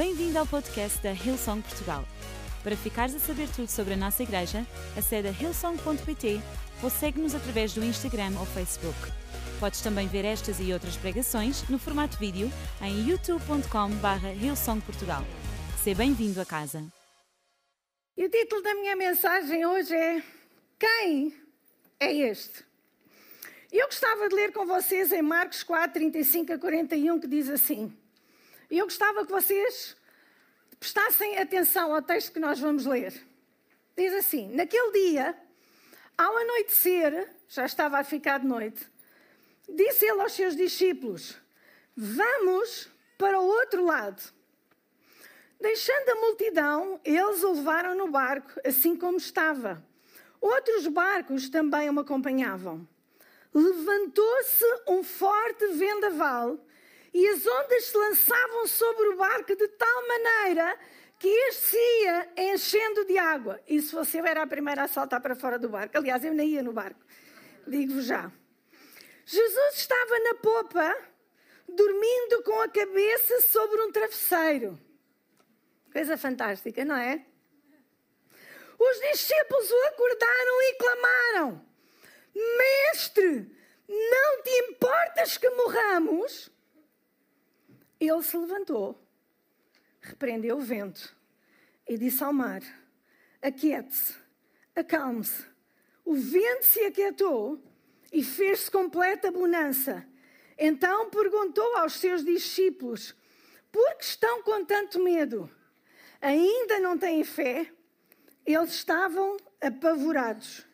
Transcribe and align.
Bem-vindo 0.00 0.38
ao 0.38 0.46
podcast 0.46 0.98
da 1.02 1.12
Hillsong 1.12 1.60
Portugal. 1.60 2.06
Para 2.62 2.74
ficares 2.74 3.14
a 3.14 3.18
saber 3.18 3.46
tudo 3.54 3.68
sobre 3.68 3.92
a 3.92 3.96
nossa 3.98 4.22
igreja, 4.22 4.66
acede 4.96 5.28
a 5.28 5.30
hillsong.pt 5.30 6.40
ou 6.82 6.88
segue-nos 6.88 7.34
através 7.34 7.74
do 7.74 7.84
Instagram 7.84 8.32
ou 8.40 8.46
Facebook. 8.46 8.96
Podes 9.60 9.82
também 9.82 10.08
ver 10.08 10.24
estas 10.24 10.58
e 10.58 10.72
outras 10.72 10.96
pregações 10.96 11.68
no 11.68 11.78
formato 11.78 12.16
vídeo 12.16 12.50
em 12.80 13.10
youtube.com.br 13.10 14.42
hillsongportugal. 14.42 15.22
Seja 15.84 15.98
bem-vindo 15.98 16.40
a 16.40 16.46
casa. 16.46 16.82
E 18.16 18.24
o 18.24 18.30
título 18.30 18.62
da 18.62 18.74
minha 18.76 18.96
mensagem 18.96 19.66
hoje 19.66 19.94
é 19.94 20.22
Quem 20.78 21.34
é 22.00 22.10
este? 22.10 22.64
Eu 23.70 23.84
gostava 23.84 24.30
de 24.30 24.34
ler 24.34 24.50
com 24.54 24.64
vocês 24.64 25.12
em 25.12 25.20
Marcos 25.20 25.62
4, 25.62 25.92
35 25.92 26.54
a 26.54 26.58
41, 26.58 27.20
que 27.20 27.26
diz 27.26 27.50
assim. 27.50 27.99
E 28.70 28.78
eu 28.78 28.86
gostava 28.86 29.24
que 29.24 29.32
vocês 29.32 29.96
prestassem 30.78 31.38
atenção 31.38 31.94
ao 31.94 32.02
texto 32.02 32.32
que 32.32 32.38
nós 32.38 32.58
vamos 32.60 32.86
ler. 32.86 33.12
Diz 33.96 34.14
assim: 34.14 34.48
Naquele 34.54 34.92
dia, 34.92 35.36
ao 36.16 36.36
anoitecer, 36.36 37.28
já 37.48 37.66
estava 37.66 37.98
a 37.98 38.04
ficar 38.04 38.38
de 38.38 38.46
noite, 38.46 38.86
disse 39.68 40.06
ele 40.06 40.20
aos 40.20 40.32
seus 40.32 40.54
discípulos: 40.54 41.36
Vamos 41.96 42.88
para 43.18 43.40
o 43.40 43.44
outro 43.44 43.84
lado. 43.84 44.22
Deixando 45.60 46.08
a 46.08 46.14
multidão, 46.14 47.00
eles 47.04 47.42
o 47.42 47.52
levaram 47.52 47.94
no 47.94 48.10
barco, 48.10 48.58
assim 48.64 48.96
como 48.96 49.18
estava. 49.18 49.84
Outros 50.40 50.86
barcos 50.86 51.50
também 51.50 51.90
o 51.90 52.00
acompanhavam 52.00 52.88
levantou-se 53.52 54.64
um 54.88 55.02
forte 55.02 55.66
vendaval 55.68 56.58
e 57.12 57.28
as 57.28 57.46
ondas 57.46 57.84
se 57.84 57.96
lançavam 57.96 58.66
sobre 58.66 59.08
o 59.08 59.16
barco 59.16 59.54
de 59.56 59.68
tal 59.68 60.08
maneira 60.08 60.78
que 61.18 61.28
este 61.28 61.68
se 61.68 62.02
ia 62.02 62.28
enchendo 62.36 63.04
de 63.04 63.18
água. 63.18 63.60
E 63.68 63.82
se 63.82 63.94
você 63.94 64.18
era 64.18 64.42
a 64.42 64.46
primeira 64.46 64.84
a 64.84 64.88
saltar 64.88 65.20
para 65.20 65.36
fora 65.36 65.58
do 65.58 65.68
barco, 65.68 65.98
aliás, 65.98 66.24
eu 66.24 66.32
nem 66.32 66.48
ia 66.48 66.62
no 66.62 66.72
barco, 66.72 67.00
digo-vos 67.66 68.06
já. 68.06 68.32
Jesus 69.26 69.74
estava 69.74 70.18
na 70.20 70.34
popa, 70.36 70.96
dormindo 71.68 72.42
com 72.42 72.60
a 72.62 72.68
cabeça 72.68 73.40
sobre 73.42 73.80
um 73.82 73.92
travesseiro. 73.92 74.78
Coisa 75.92 76.16
fantástica, 76.16 76.84
não 76.84 76.96
é? 76.96 77.24
Os 78.78 79.00
discípulos 79.10 79.70
o 79.70 79.82
acordaram 79.88 80.62
e 80.62 80.74
clamaram: 80.74 81.66
Mestre, 82.34 83.54
não 83.86 84.42
te 84.42 84.50
importas 84.70 85.36
que 85.36 85.50
morramos? 85.50 86.50
Ele 88.00 88.22
se 88.22 88.34
levantou, 88.34 88.98
repreendeu 90.00 90.56
o 90.56 90.60
vento 90.60 91.14
e 91.86 91.98
disse 91.98 92.24
ao 92.24 92.32
mar: 92.32 92.62
Aquiete-se, 93.42 94.14
acalme-se. 94.74 95.44
O 96.02 96.14
vento 96.14 96.64
se 96.64 96.80
aquietou 96.80 97.62
e 98.10 98.24
fez-se 98.24 98.70
completa 98.70 99.30
bonança. 99.30 100.06
Então 100.58 101.10
perguntou 101.10 101.76
aos 101.76 101.92
seus 101.94 102.24
discípulos: 102.24 103.14
Por 103.70 103.96
que 103.96 104.04
estão 104.04 104.42
com 104.42 104.64
tanto 104.64 104.98
medo? 104.98 105.50
Ainda 106.22 106.80
não 106.80 106.96
têm 106.96 107.22
fé? 107.22 107.70
Eles 108.46 108.70
estavam 108.70 109.36
apavorados 109.60 110.66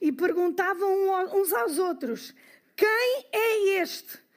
e 0.00 0.12
perguntavam 0.12 1.34
uns 1.34 1.50
aos 1.54 1.78
outros: 1.78 2.34
Quem 2.76 3.26
é 3.32 3.80
este 3.80 4.27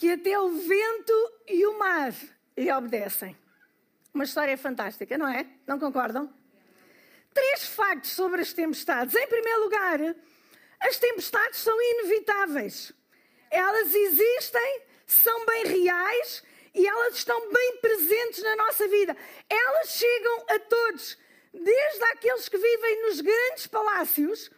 que 0.00 0.10
até 0.10 0.38
o 0.40 0.48
vento 0.48 1.32
e 1.46 1.66
o 1.66 1.78
mar 1.78 2.14
lhe 2.56 2.72
obedecem? 2.72 3.36
Uma 4.14 4.24
história 4.24 4.56
fantástica, 4.56 5.18
não 5.18 5.28
é? 5.28 5.46
Não 5.66 5.78
concordam? 5.78 6.32
Três 7.34 7.66
factos 7.66 8.12
sobre 8.12 8.40
as 8.40 8.54
tempestades. 8.54 9.14
Em 9.14 9.26
primeiro 9.26 9.62
lugar, 9.62 10.00
as 10.80 10.98
tempestades 10.98 11.58
são 11.58 11.76
inevitáveis. 11.78 12.94
Elas 13.50 13.94
existem, 13.94 14.82
são 15.06 15.44
bem 15.44 15.66
reais 15.66 16.42
e 16.74 16.86
elas 16.86 17.16
estão 17.16 17.52
bem 17.52 17.76
presentes 17.82 18.42
na 18.42 18.56
nossa 18.56 18.88
vida. 18.88 19.14
Elas 19.50 19.90
chegam 19.90 20.44
a 20.48 20.58
todos, 20.60 21.18
desde 21.52 22.04
aqueles 22.04 22.48
que 22.48 22.56
vivem 22.56 23.02
nos 23.02 23.20
grandes 23.20 23.66
palácios 23.66 24.50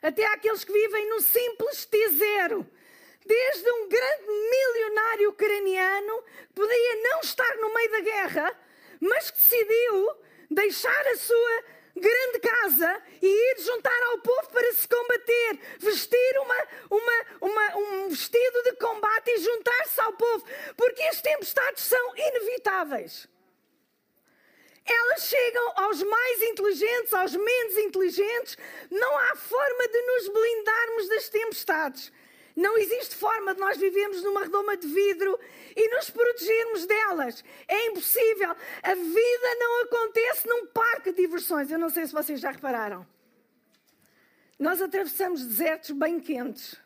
até 0.00 0.24
àqueles 0.26 0.62
que 0.62 0.72
vivem 0.72 1.08
no 1.08 1.20
simples 1.20 1.84
T0. 1.84 2.64
Desde 3.24 3.70
um 3.70 3.88
grande 3.88 4.26
milionário 4.26 5.30
ucraniano 5.30 6.22
que 6.22 6.54
podia 6.54 6.96
não 7.02 7.20
estar 7.20 7.56
no 7.56 7.72
meio 7.72 7.90
da 7.90 8.00
guerra, 8.00 8.60
mas 9.00 9.30
que 9.30 9.38
decidiu 9.38 10.16
deixar 10.50 11.06
a 11.08 11.16
sua 11.16 11.64
grande 11.96 12.40
casa 12.40 13.02
e 13.22 13.26
ir 13.26 13.60
juntar 13.60 14.02
ao 14.10 14.18
povo 14.18 14.50
para 14.50 14.72
se 14.72 14.86
combater, 14.88 15.58
vestir 15.78 16.38
uma, 16.38 16.68
uma, 16.90 17.26
uma, 17.40 17.76
um 17.76 18.08
vestido 18.08 18.62
de 18.64 18.72
combate 18.72 19.30
e 19.30 19.38
juntar-se 19.38 20.00
ao 20.00 20.12
povo, 20.14 20.44
porque 20.76 21.02
as 21.04 21.22
tempestades 21.22 21.84
são 21.84 22.16
inevitáveis. 22.16 23.28
Elas 24.86 25.22
chegam 25.22 25.72
aos 25.76 26.02
mais 26.02 26.42
inteligentes, 26.42 27.14
aos 27.14 27.34
menos 27.34 27.78
inteligentes. 27.78 28.58
Não 28.90 29.18
há 29.18 29.36
forma 29.36 29.88
de 29.88 30.02
nos 30.02 30.28
blindarmos 30.28 31.08
das 31.08 31.28
tempestades. 31.30 32.12
Não 32.56 32.78
existe 32.78 33.16
forma 33.16 33.54
de 33.54 33.60
nós 33.60 33.78
vivermos 33.78 34.22
numa 34.22 34.44
redoma 34.44 34.76
de 34.76 34.86
vidro 34.86 35.38
e 35.74 35.88
nos 35.88 36.10
protegermos 36.10 36.86
delas. 36.86 37.44
É 37.66 37.86
impossível. 37.86 38.50
A 38.82 38.94
vida 38.94 39.54
não 39.58 39.82
acontece 39.82 40.46
num 40.46 40.66
parque 40.66 41.10
de 41.10 41.22
diversões. 41.22 41.70
Eu 41.70 41.78
não 41.78 41.90
sei 41.90 42.06
se 42.06 42.12
vocês 42.12 42.40
já 42.40 42.50
repararam. 42.50 43.06
Nós 44.58 44.80
atravessamos 44.80 45.44
desertos 45.44 45.90
bem 45.90 46.20
quentes, 46.20 46.76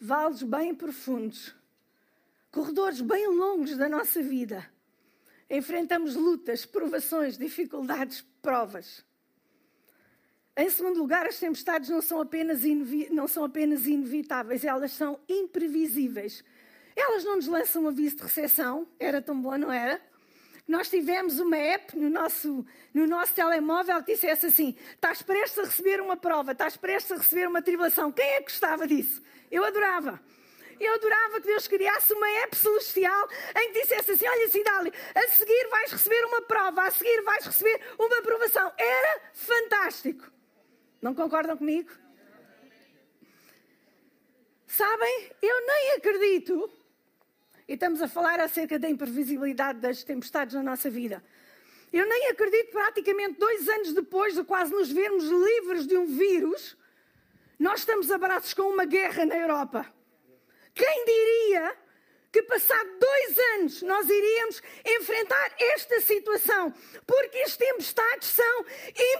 vales 0.00 0.42
bem 0.44 0.72
profundos, 0.72 1.52
corredores 2.52 3.00
bem 3.00 3.26
longos 3.26 3.76
da 3.76 3.88
nossa 3.88 4.22
vida 4.22 4.72
enfrentamos 5.48 6.14
lutas, 6.14 6.64
provações, 6.64 7.36
dificuldades, 7.36 8.24
provas. 8.40 9.04
Em 10.56 10.70
segundo 10.70 10.98
lugar, 10.98 11.26
as 11.26 11.38
tempestades 11.38 11.90
não 11.90 12.00
são 12.00 12.20
apenas, 12.20 12.60
não 13.10 13.26
são 13.26 13.44
apenas 13.44 13.86
inevitáveis, 13.86 14.62
elas 14.62 14.92
são 14.92 15.18
imprevisíveis. 15.28 16.44
Elas 16.94 17.24
não 17.24 17.36
nos 17.36 17.48
lançam 17.48 17.82
um 17.82 17.88
aviso 17.88 18.16
de 18.16 18.22
recessão, 18.22 18.86
era 19.00 19.20
tão 19.20 19.40
bom, 19.40 19.58
não 19.58 19.72
era? 19.72 20.00
Nós 20.66 20.88
tivemos 20.88 21.40
uma 21.40 21.56
app 21.56 21.98
no 21.98 22.08
nosso, 22.08 22.64
no 22.94 23.04
nosso 23.06 23.34
telemóvel 23.34 24.00
que 24.04 24.14
dissesse 24.14 24.46
assim: 24.46 24.76
estás 24.92 25.22
prestes 25.22 25.58
a 25.58 25.62
receber 25.64 26.00
uma 26.00 26.16
prova, 26.16 26.52
estás 26.52 26.76
prestes 26.76 27.12
a 27.12 27.16
receber 27.16 27.48
uma 27.48 27.60
tribulação. 27.60 28.12
Quem 28.12 28.24
é 28.24 28.36
que 28.36 28.44
gostava 28.44 28.86
disso? 28.86 29.20
Eu 29.50 29.64
adorava. 29.64 30.20
Eu 30.80 30.94
adorava 30.94 31.40
que 31.40 31.46
Deus 31.46 31.68
criasse 31.68 32.12
uma 32.12 32.28
app 32.42 32.56
celestial 32.56 33.28
em 33.56 33.72
que 33.72 33.82
dissesse 33.82 34.12
assim: 34.12 34.26
Olha, 34.26 34.48
Cidália, 34.48 34.92
a 35.14 35.28
seguir 35.28 35.68
vais 35.68 35.92
receber 35.92 36.24
uma 36.26 36.42
prova, 36.42 36.82
a 36.82 36.90
seguir 36.92 37.22
vais 37.22 37.44
receber 37.44 37.80
uma 37.98 38.18
aprovação. 38.18 38.72
Era 38.78 39.20
fantástico. 39.32 40.33
Não 41.04 41.14
concordam 41.14 41.54
comigo? 41.54 41.90
Sabem, 44.66 45.30
eu 45.42 45.66
nem 45.66 45.92
acredito, 45.98 46.72
e 47.68 47.74
estamos 47.74 48.00
a 48.00 48.08
falar 48.08 48.40
acerca 48.40 48.78
da 48.78 48.88
imprevisibilidade 48.88 49.80
das 49.80 50.02
tempestades 50.02 50.54
na 50.54 50.62
nossa 50.62 50.88
vida. 50.88 51.22
Eu 51.92 52.08
nem 52.08 52.28
acredito, 52.30 52.70
praticamente 52.70 53.38
dois 53.38 53.68
anos 53.68 53.92
depois 53.92 54.32
de 54.34 54.44
quase 54.44 54.72
nos 54.72 54.90
vermos 54.90 55.24
livres 55.24 55.86
de 55.86 55.94
um 55.94 56.06
vírus, 56.06 56.74
nós 57.58 57.80
estamos 57.80 58.10
abraços 58.10 58.54
com 58.54 58.62
uma 58.62 58.86
guerra 58.86 59.26
na 59.26 59.36
Europa. 59.36 59.86
Quem 60.72 61.04
diria 61.04 61.76
que 62.34 62.42
passado 62.42 62.90
dois 62.98 63.38
anos 63.54 63.82
nós 63.82 64.10
iríamos 64.10 64.60
enfrentar 64.84 65.54
esta 65.56 66.00
situação, 66.00 66.74
porque 67.06 67.38
as 67.38 67.56
tempestades 67.56 68.26
são 68.30 68.64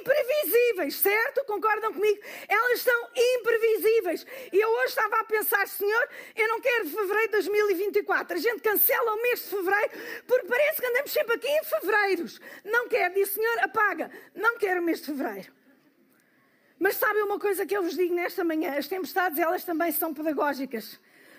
imprevisíveis, 0.00 0.96
certo? 0.96 1.44
Concordam 1.44 1.92
comigo? 1.92 2.20
Elas 2.48 2.80
são 2.80 3.10
imprevisíveis. 3.38 4.26
E 4.52 4.58
eu 4.58 4.68
hoje 4.68 4.86
estava 4.86 5.20
a 5.20 5.24
pensar, 5.24 5.68
Senhor, 5.68 6.08
eu 6.34 6.48
não 6.48 6.60
quero 6.60 6.88
fevereiro 6.88 7.26
de 7.26 7.32
2024. 7.38 8.36
A 8.36 8.40
gente 8.40 8.60
cancela 8.60 9.14
o 9.14 9.22
mês 9.22 9.44
de 9.44 9.46
fevereiro, 9.46 9.90
porque 10.26 10.48
parece 10.48 10.80
que 10.80 10.86
andamos 10.88 11.12
sempre 11.12 11.34
aqui 11.36 11.48
em 11.48 11.62
fevereiros. 11.62 12.40
Não 12.64 12.88
quero, 12.88 13.14
disse 13.14 13.34
Senhor, 13.34 13.58
apaga. 13.60 14.10
Não 14.34 14.58
quero 14.58 14.80
o 14.80 14.84
mês 14.84 14.98
de 14.98 15.06
fevereiro. 15.06 15.52
Mas 16.80 16.96
sabe 16.96 17.22
uma 17.22 17.38
coisa 17.38 17.64
que 17.64 17.76
eu 17.76 17.82
vos 17.84 17.94
digo 17.94 18.12
nesta 18.12 18.42
manhã? 18.42 18.76
As 18.76 18.88
tempestades, 18.88 19.38
elas 19.38 19.62
também 19.62 19.92
são 19.92 20.12
pedagógicas. 20.12 20.98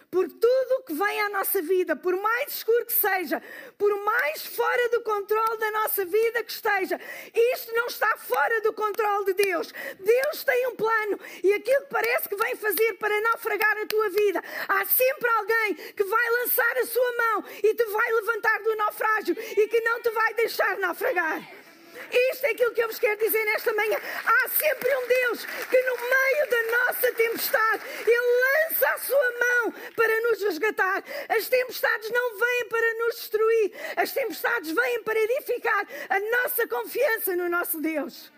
Por 0.09 0.27
tudo 0.27 0.83
que 0.85 0.93
vem 0.93 1.21
à 1.21 1.29
nossa 1.29 1.61
vida, 1.61 1.95
por 1.95 2.15
mais 2.15 2.53
escuro 2.53 2.85
que 2.85 2.93
seja, 2.93 3.41
por 3.77 3.95
mais 4.03 4.45
fora 4.45 4.89
do 4.89 5.01
controle 5.01 5.57
da 5.57 5.71
nossa 5.71 6.05
vida 6.05 6.43
que 6.43 6.51
esteja, 6.51 6.99
isto 7.33 7.73
não 7.73 7.87
está 7.87 8.17
fora 8.17 8.61
do 8.61 8.73
controle 8.73 9.25
de 9.25 9.33
Deus. 9.33 9.73
Deus 9.99 10.43
tem 10.43 10.67
um 10.67 10.75
plano 10.75 11.19
e 11.43 11.53
aquilo 11.53 11.81
que 11.81 11.89
parece 11.89 12.29
que 12.29 12.35
vem 12.35 12.55
fazer 12.55 12.93
para 12.93 13.21
naufragar 13.21 13.77
a 13.77 13.85
tua 13.85 14.09
vida, 14.09 14.43
há 14.67 14.85
sempre 14.85 15.29
alguém 15.29 15.75
que 15.75 16.03
vai 16.03 16.29
lançar 16.29 16.77
a 16.77 16.85
sua 16.85 17.17
mão 17.17 17.43
e 17.63 17.73
te 17.73 17.85
vai 17.85 18.11
levantar 18.13 18.63
do 18.63 18.75
naufrágio 18.75 19.35
e 19.37 19.67
que 19.67 19.81
não 19.81 20.01
te 20.01 20.09
vai 20.09 20.33
deixar 20.33 20.77
naufragar. 20.77 21.64
Isto 22.11 22.45
é 22.45 22.51
aquilo 22.51 22.73
que 22.73 22.81
eu 22.81 22.87
vos 22.87 22.99
quero 22.99 23.19
dizer 23.19 23.43
nesta 23.45 23.73
manhã. 23.73 23.97
Há 24.25 24.49
sempre 24.49 24.95
um 24.95 25.07
Deus 25.07 25.45
que, 25.45 25.81
no 25.81 25.95
meio 25.95 26.49
da 26.49 26.77
nossa 26.77 27.11
tempestade, 27.13 27.83
Ele 28.01 28.69
lança 28.69 28.89
a 28.89 28.97
sua 28.99 29.31
mão 29.39 29.73
para 29.95 30.21
nos 30.21 30.41
resgatar. 30.41 31.03
As 31.29 31.47
tempestades 31.47 32.09
não 32.11 32.37
vêm 32.37 32.69
para 32.69 32.93
nos 32.99 33.15
destruir, 33.15 33.71
as 33.95 34.11
tempestades 34.11 34.71
vêm 34.71 35.03
para 35.03 35.19
edificar 35.19 35.87
a 36.09 36.19
nossa 36.19 36.67
confiança 36.67 37.35
no 37.35 37.49
nosso 37.49 37.81
Deus. 37.81 38.31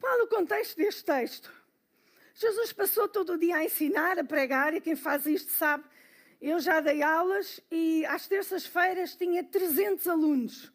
Qual 0.00 0.20
o 0.22 0.26
contexto 0.26 0.76
deste 0.76 1.04
texto? 1.04 1.62
Jesus 2.34 2.72
passou 2.72 3.08
todo 3.08 3.34
o 3.34 3.38
dia 3.38 3.56
a 3.56 3.64
ensinar, 3.64 4.18
a 4.18 4.24
pregar, 4.24 4.74
e 4.74 4.80
quem 4.80 4.96
faz 4.96 5.26
isto 5.26 5.52
sabe. 5.52 5.84
Eu 6.40 6.58
já 6.58 6.80
dei 6.80 7.02
aulas 7.02 7.60
e 7.70 8.04
às 8.06 8.26
terças-feiras 8.26 9.14
tinha 9.14 9.44
300 9.44 10.08
alunos. 10.08 10.72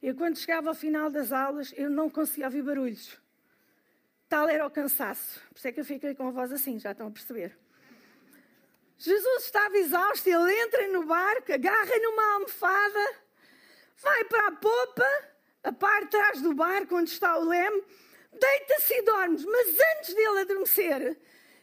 Eu, 0.00 0.14
quando 0.14 0.36
chegava 0.36 0.68
ao 0.68 0.74
final 0.74 1.10
das 1.10 1.32
aulas, 1.32 1.72
eu 1.76 1.90
não 1.90 2.08
conseguia 2.08 2.46
ouvir 2.46 2.62
barulhos. 2.62 3.18
Tal 4.28 4.48
era 4.48 4.64
o 4.66 4.70
cansaço. 4.70 5.40
Por 5.48 5.58
isso 5.58 5.68
é 5.68 5.72
que 5.72 5.80
eu 5.80 5.84
fiquei 5.84 6.14
com 6.14 6.28
a 6.28 6.30
voz 6.30 6.52
assim, 6.52 6.78
já 6.78 6.92
estão 6.92 7.08
a 7.08 7.10
perceber. 7.10 7.58
Jesus 8.96 9.44
estava 9.44 9.76
exausto, 9.76 10.28
ele 10.28 10.52
entra 10.60 10.88
no 10.88 11.04
barco, 11.04 11.52
agarra 11.52 11.98
numa 12.00 12.34
almofada, 12.34 13.14
vai 13.96 14.24
para 14.24 14.48
a 14.48 14.52
popa, 14.52 15.06
a 15.62 15.72
parte 15.72 16.04
de 16.04 16.10
trás 16.10 16.42
do 16.42 16.54
barco 16.54 16.96
onde 16.96 17.10
está 17.10 17.38
o 17.38 17.44
leme, 17.44 17.82
deita-se 18.32 18.94
e 18.94 19.02
dorme. 19.02 19.44
Mas 19.46 19.68
antes 19.96 20.14
dele 20.14 20.40
adormecer, 20.40 21.16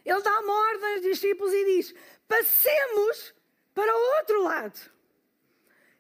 ele 0.06 0.22
dá 0.22 0.40
uma 0.40 0.54
ordem 0.72 0.94
aos 0.94 1.02
discípulos 1.02 1.54
e 1.54 1.66
diz: 1.66 1.96
Passemos 2.28 3.34
para 3.74 3.94
o 3.94 4.18
outro 4.18 4.44
lado. 4.44 4.95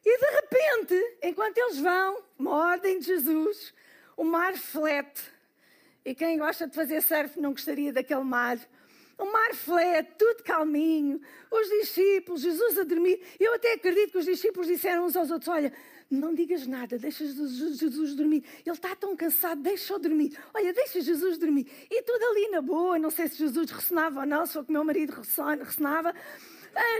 E 0.05 0.17
de 0.19 0.25
repente, 0.35 1.17
enquanto 1.23 1.57
eles 1.57 1.79
vão, 1.79 2.23
uma 2.37 2.51
ordem 2.51 2.99
de 2.99 3.05
Jesus, 3.05 3.73
o 4.15 4.23
mar 4.23 4.55
flete. 4.55 5.23
E 6.05 6.13
quem 6.13 6.37
gosta 6.37 6.67
de 6.67 6.75
fazer 6.75 7.01
surf 7.01 7.39
não 7.39 7.51
gostaria 7.51 7.91
daquele 7.91 8.23
mar. 8.23 8.59
O 9.17 9.25
mar 9.25 9.55
flete, 9.55 10.11
tudo 10.17 10.43
calminho. 10.43 11.19
Os 11.49 11.67
discípulos, 11.69 12.41
Jesus 12.41 12.77
a 12.77 12.83
dormir. 12.83 13.19
Eu 13.39 13.55
até 13.55 13.73
acredito 13.73 14.11
que 14.11 14.17
os 14.19 14.25
discípulos 14.25 14.67
disseram 14.67 15.05
uns 15.05 15.15
aos 15.15 15.31
outros: 15.31 15.47
Olha, 15.47 15.73
não 16.11 16.35
digas 16.35 16.67
nada, 16.67 16.99
deixa 16.99 17.25
Jesus 17.25 18.13
dormir. 18.13 18.43
Ele 18.63 18.75
está 18.75 18.95
tão 18.95 19.15
cansado, 19.15 19.61
deixa-o 19.61 19.97
dormir. 19.97 20.37
Olha, 20.53 20.71
deixa 20.71 21.01
Jesus 21.01 21.39
dormir. 21.39 21.65
E 21.89 22.03
tudo 22.03 22.23
ali 22.25 22.49
na 22.49 22.61
boa. 22.61 22.99
Não 22.99 23.09
sei 23.09 23.27
se 23.27 23.37
Jesus 23.37 23.71
ressonava 23.71 24.19
ou 24.19 24.25
não, 24.25 24.45
se 24.45 24.53
foi 24.53 24.63
que 24.65 24.69
o 24.69 24.73
meu 24.73 24.83
marido 24.83 25.13
ressonava 25.13 26.13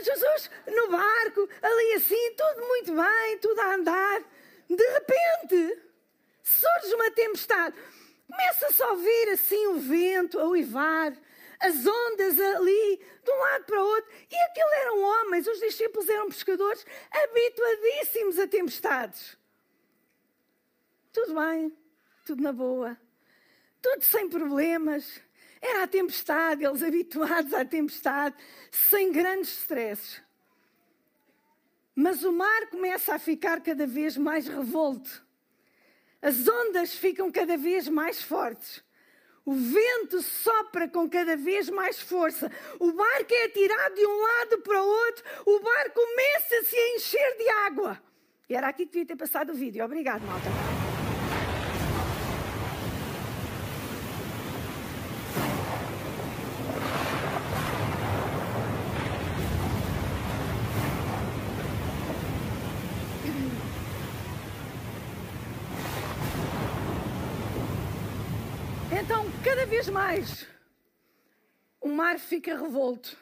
Jesus 0.02 0.50
no 0.68 0.90
barco, 0.90 1.50
ali 1.62 1.94
assim, 1.94 2.36
tudo 2.36 2.68
muito 2.68 2.96
bem, 2.96 3.38
tudo 3.40 3.60
a 3.60 3.76
andar. 3.76 4.22
De 4.70 4.84
repente, 4.84 5.84
surge 6.44 6.96
uma 6.96 7.12
tempestade. 7.12 7.76
Começa-se 8.28 8.82
a 8.82 8.92
ouvir 8.92 9.30
assim 9.30 9.68
o 9.68 9.80
vento 9.80 10.40
a 10.40 10.48
uivar, 10.48 11.14
as 11.60 11.86
ondas 11.86 12.40
ali, 12.40 13.02
de 13.24 13.32
um 13.32 13.38
lado 13.38 13.66
para 13.66 13.84
o 13.84 13.86
outro. 13.86 14.12
E 14.30 14.36
aquilo 14.36 14.74
eram 14.82 15.02
homens, 15.02 15.48
os 15.48 15.60
discípulos 15.60 16.10
eram 16.10 16.30
pescadores 16.30 16.86
habituadíssimos 17.12 18.40
a 18.40 18.48
tempestades. 18.48 19.38
Tudo 21.14 21.36
bem, 21.36 21.76
tudo 22.26 22.42
na 22.42 22.52
boa, 22.52 22.98
tudo 23.82 24.04
sem 24.04 24.30
problemas. 24.30 25.22
Era 25.62 25.84
a 25.84 25.88
tempestade, 25.88 26.64
eles 26.64 26.84
habituados 26.84 27.54
à 27.54 27.66
tempestade, 27.66 28.36
sem 28.72 29.12
grandes 29.12 29.50
stresses. 29.60 30.22
Mas 31.96 32.24
o 32.24 32.32
mar 32.32 32.68
começa 32.68 33.16
a 33.16 33.20
ficar 33.20 33.62
cada 33.62 33.88
vez 33.88 34.18
mais 34.18 34.48
revolto. 34.48 35.26
As 36.22 36.48
ondas 36.48 36.94
ficam 36.96 37.32
cada 37.32 37.56
vez 37.58 37.88
mais 37.88 38.22
fortes. 38.22 38.84
O 39.46 39.54
vento 39.54 40.22
sopra 40.24 40.88
com 40.88 41.08
cada 41.08 41.38
vez 41.38 41.70
mais 41.70 42.02
força. 42.02 42.52
O 42.80 42.92
barco 42.92 43.32
é 43.32 43.46
atirado 43.46 43.94
de 43.94 44.06
um 44.06 44.22
lado 44.22 44.58
para 44.62 44.82
o 44.82 44.88
outro. 44.88 45.24
O 45.46 45.60
barco 45.60 45.94
começa-se 45.94 46.76
a 46.76 46.96
encher 46.96 47.38
de 47.38 47.50
água. 47.50 48.02
E 48.50 48.56
era 48.56 48.70
aqui 48.70 48.86
que 48.86 48.94
devia 48.94 49.06
ter 49.06 49.16
passado 49.16 49.52
o 49.52 49.56
vídeo. 49.56 49.86
Obrigado, 49.86 50.26
malta. 50.26 50.50
cada 69.66 69.66
vez 69.86 69.90
mais 69.90 70.48
o 71.80 71.90
mar 71.90 72.18
fica 72.18 72.58
revolto. 72.58 73.16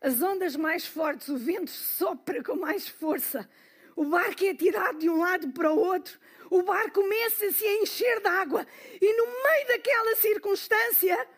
As 0.00 0.22
ondas 0.22 0.56
mais 0.56 0.86
fortes, 0.86 1.28
o 1.28 1.36
vento 1.36 1.70
sopra 1.70 2.42
com 2.42 2.56
mais 2.56 2.88
força. 2.88 3.48
O 3.94 4.06
barco 4.06 4.42
é 4.44 4.50
atirado 4.50 4.98
de 4.98 5.10
um 5.10 5.20
lado 5.20 5.52
para 5.52 5.70
o 5.70 5.78
outro. 5.78 6.18
O 6.50 6.62
barco 6.62 7.02
começa-se 7.02 7.64
a 7.64 7.74
encher 7.82 8.20
de 8.20 8.28
água. 8.28 8.66
E 9.00 9.16
no 9.16 9.26
meio 9.26 9.68
daquela 9.68 10.16
circunstância, 10.16 11.28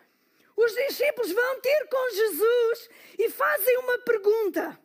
os 0.55 0.73
discípulos 0.73 1.31
vão 1.33 1.59
ter 1.59 1.87
com 1.89 2.09
Jesus 2.11 2.89
e 3.19 3.29
fazem 3.29 3.77
uma 3.79 3.97
pergunta. 3.99 4.79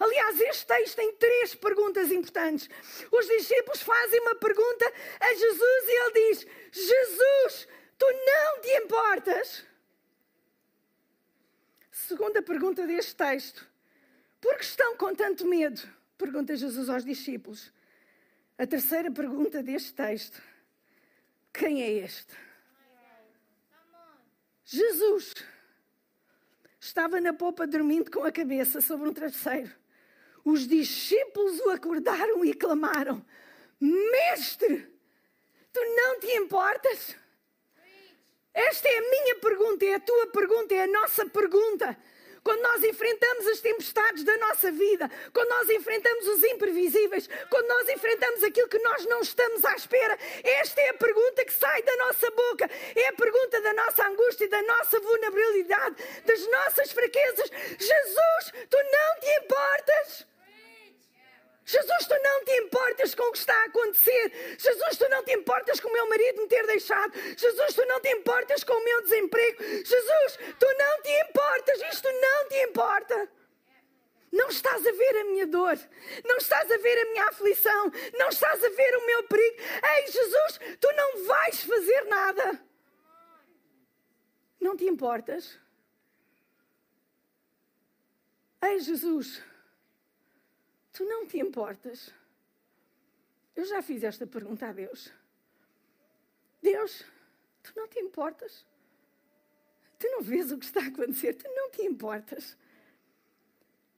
Aliás, 0.00 0.40
este 0.40 0.66
texto 0.66 0.96
tem 0.96 1.12
três 1.12 1.54
perguntas 1.54 2.10
importantes. 2.10 2.68
Os 3.12 3.26
discípulos 3.28 3.80
fazem 3.82 4.20
uma 4.20 4.34
pergunta 4.34 4.92
a 5.20 5.34
Jesus 5.34 5.84
e 5.86 5.92
ele 5.92 6.12
diz: 6.12 6.46
Jesus, 6.72 7.68
Tu 8.04 8.12
não 8.12 8.60
te 8.60 8.68
importas? 8.84 9.64
Segunda 11.90 12.42
pergunta 12.42 12.86
deste 12.86 13.16
texto. 13.16 13.66
Por 14.42 14.58
que 14.58 14.64
estão 14.64 14.94
com 14.94 15.14
tanto 15.14 15.46
medo? 15.46 15.80
Pergunta 16.18 16.54
Jesus 16.54 16.90
aos 16.90 17.02
discípulos. 17.02 17.72
A 18.58 18.66
terceira 18.66 19.10
pergunta 19.10 19.62
deste 19.62 19.94
texto. 19.94 20.42
Quem 21.50 21.82
é 21.82 21.90
este? 21.92 22.34
Jesus 24.66 25.34
estava 26.78 27.22
na 27.22 27.32
popa 27.32 27.66
dormindo 27.66 28.10
com 28.10 28.22
a 28.22 28.30
cabeça 28.30 28.82
sobre 28.82 29.08
um 29.08 29.14
travesseiro. 29.14 29.74
Os 30.44 30.68
discípulos 30.68 31.58
o 31.60 31.70
acordaram 31.70 32.44
e 32.44 32.52
clamaram: 32.52 33.24
Mestre, 33.80 34.94
tu 35.72 35.80
não 35.96 36.20
te 36.20 36.26
importas? 36.32 37.23
Esta 38.54 38.88
é 38.88 38.98
a 38.98 39.10
minha 39.10 39.34
pergunta, 39.36 39.84
é 39.84 39.94
a 39.94 40.00
tua 40.00 40.26
pergunta, 40.28 40.74
é 40.74 40.84
a 40.84 40.86
nossa 40.86 41.26
pergunta. 41.26 41.96
Quando 42.44 42.60
nós 42.60 42.84
enfrentamos 42.84 43.46
as 43.48 43.60
tempestades 43.60 44.22
da 44.22 44.36
nossa 44.36 44.70
vida, 44.70 45.10
quando 45.32 45.48
nós 45.48 45.70
enfrentamos 45.70 46.28
os 46.28 46.44
imprevisíveis, 46.44 47.26
quando 47.48 47.66
nós 47.66 47.88
enfrentamos 47.88 48.44
aquilo 48.44 48.68
que 48.68 48.78
nós 48.80 49.06
não 49.06 49.20
estamos 49.20 49.64
à 49.64 49.74
espera, 49.74 50.16
esta 50.44 50.78
é 50.82 50.90
a 50.90 50.94
pergunta 50.94 51.44
que 51.44 51.52
sai 51.52 51.82
da 51.82 51.96
nossa 51.96 52.30
boca, 52.30 52.70
é 52.94 53.08
a 53.08 53.12
pergunta 53.14 53.60
da 53.62 53.72
nossa 53.72 54.06
angústia, 54.06 54.46
da 54.48 54.62
nossa 54.62 55.00
vulnerabilidade, 55.00 55.96
das 56.26 56.46
nossas 56.46 56.92
fraquezas. 56.92 57.50
Jesus, 57.78 58.52
tu 58.68 58.76
não 58.76 59.20
te 59.20 59.44
importas? 59.44 60.33
Jesus, 61.64 62.06
tu 62.06 62.14
não 62.22 62.44
te 62.44 62.52
importas 62.58 63.14
com 63.14 63.22
o 63.22 63.32
que 63.32 63.38
está 63.38 63.54
a 63.54 63.64
acontecer. 63.64 64.56
Jesus, 64.58 64.98
tu 64.98 65.08
não 65.08 65.24
te 65.24 65.32
importas 65.32 65.80
com 65.80 65.88
o 65.88 65.92
meu 65.92 66.08
marido 66.08 66.42
me 66.42 66.48
ter 66.48 66.66
deixado. 66.66 67.12
Jesus, 67.14 67.74
tu 67.74 67.86
não 67.86 68.00
te 68.00 68.08
importas 68.10 68.62
com 68.64 68.74
o 68.74 68.84
meu 68.84 69.02
desemprego. 69.02 69.62
Jesus, 69.62 70.38
tu 70.58 70.66
não 70.78 71.02
te 71.02 71.10
importas. 71.22 71.80
Isto 71.90 72.08
não 72.12 72.48
te 72.48 72.56
importa. 72.64 73.28
Não 74.30 74.48
estás 74.48 74.84
a 74.84 74.90
ver 74.90 75.16
a 75.18 75.24
minha 75.24 75.46
dor, 75.46 75.78
não 76.24 76.38
estás 76.38 76.68
a 76.68 76.76
ver 76.78 76.98
a 76.98 77.04
minha 77.12 77.28
aflição, 77.28 77.92
não 78.18 78.28
estás 78.30 78.64
a 78.64 78.68
ver 78.68 78.96
o 78.96 79.06
meu 79.06 79.22
perigo. 79.28 79.56
Ei, 79.60 80.06
Jesus, 80.08 80.58
tu 80.80 80.92
não 80.92 81.24
vais 81.24 81.62
fazer 81.62 82.04
nada. 82.06 82.60
Não 84.60 84.76
te 84.76 84.86
importas? 84.86 85.56
Ei, 88.60 88.80
Jesus. 88.80 89.40
Tu 90.94 91.04
não 91.04 91.26
te 91.26 91.38
importas? 91.38 92.14
Eu 93.56 93.64
já 93.66 93.82
fiz 93.82 94.04
esta 94.04 94.26
pergunta 94.26 94.68
a 94.68 94.72
Deus. 94.72 95.12
Deus, 96.62 97.04
tu 97.64 97.72
não 97.76 97.88
te 97.88 97.98
importas? 97.98 98.64
Tu 99.98 100.08
não 100.08 100.22
vês 100.22 100.52
o 100.52 100.56
que 100.56 100.64
está 100.64 100.80
a 100.80 100.86
acontecer, 100.86 101.34
tu 101.34 101.48
não 101.48 101.68
te 101.70 101.82
importas. 101.82 102.56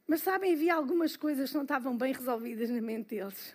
Mas 0.06 0.22
sabem, 0.22 0.54
havia 0.54 0.74
algumas 0.74 1.16
coisas 1.16 1.50
que 1.50 1.56
não 1.56 1.64
estavam 1.64 1.98
bem 1.98 2.14
resolvidas 2.14 2.70
na 2.70 2.80
mente 2.80 3.08
deles. 3.10 3.54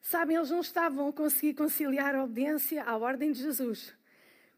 Sabem, 0.00 0.36
eles 0.36 0.50
não 0.50 0.60
estavam 0.60 1.08
a 1.08 1.12
conseguir 1.12 1.54
conciliar 1.54 2.14
a 2.14 2.24
obediência 2.24 2.84
à 2.84 2.96
ordem 2.96 3.32
de 3.32 3.42
Jesus. 3.42 3.92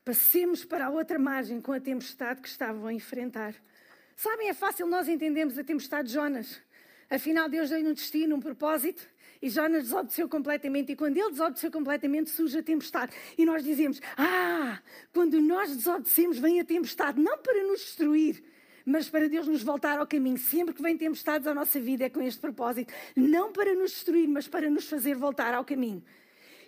Passemos 0.04 0.64
para 0.64 0.86
a 0.86 0.90
outra 0.90 1.18
margem 1.18 1.60
com 1.60 1.72
a 1.72 1.80
tempestade 1.80 2.40
que 2.42 2.48
estavam 2.48 2.86
a 2.86 2.92
enfrentar. 2.92 3.56
Sabem, 4.14 4.50
é 4.50 4.54
fácil 4.54 4.86
nós 4.86 5.08
entendermos 5.08 5.58
a 5.58 5.64
tempestade 5.64 6.08
de 6.08 6.14
Jonas. 6.14 6.60
Afinal, 7.10 7.48
Deus 7.48 7.70
deu-lhe 7.70 7.88
um 7.88 7.94
destino, 7.94 8.36
um 8.36 8.40
propósito, 8.40 9.02
e 9.40 9.48
Jonas 9.48 9.84
desobedeceu 9.84 10.28
completamente. 10.28 10.92
E 10.92 10.96
quando 10.96 11.16
ele 11.16 11.30
desobedeceu 11.30 11.70
completamente, 11.70 12.30
surge 12.30 12.58
a 12.58 12.62
tempestade. 12.62 13.16
E 13.36 13.44
nós 13.44 13.64
dizemos: 13.64 14.00
Ah, 14.16 14.80
quando 15.12 15.40
nós 15.40 15.74
desobedecemos, 15.74 16.38
vem 16.38 16.60
a 16.60 16.64
tempestade, 16.64 17.20
não 17.20 17.38
para 17.38 17.62
nos 17.64 17.80
destruir, 17.80 18.42
mas 18.84 19.08
para 19.08 19.28
Deus 19.28 19.46
nos 19.46 19.62
voltar 19.62 19.98
ao 19.98 20.06
caminho. 20.06 20.38
Sempre 20.38 20.74
que 20.74 20.82
vem 20.82 20.96
tempestades 20.96 21.46
à 21.46 21.54
nossa 21.54 21.80
vida 21.80 22.04
é 22.04 22.10
com 22.10 22.20
este 22.20 22.40
propósito, 22.40 22.92
não 23.16 23.52
para 23.52 23.74
nos 23.74 23.92
destruir, 23.92 24.28
mas 24.28 24.48
para 24.48 24.68
nos 24.68 24.88
fazer 24.88 25.14
voltar 25.14 25.54
ao 25.54 25.64
caminho. 25.64 26.02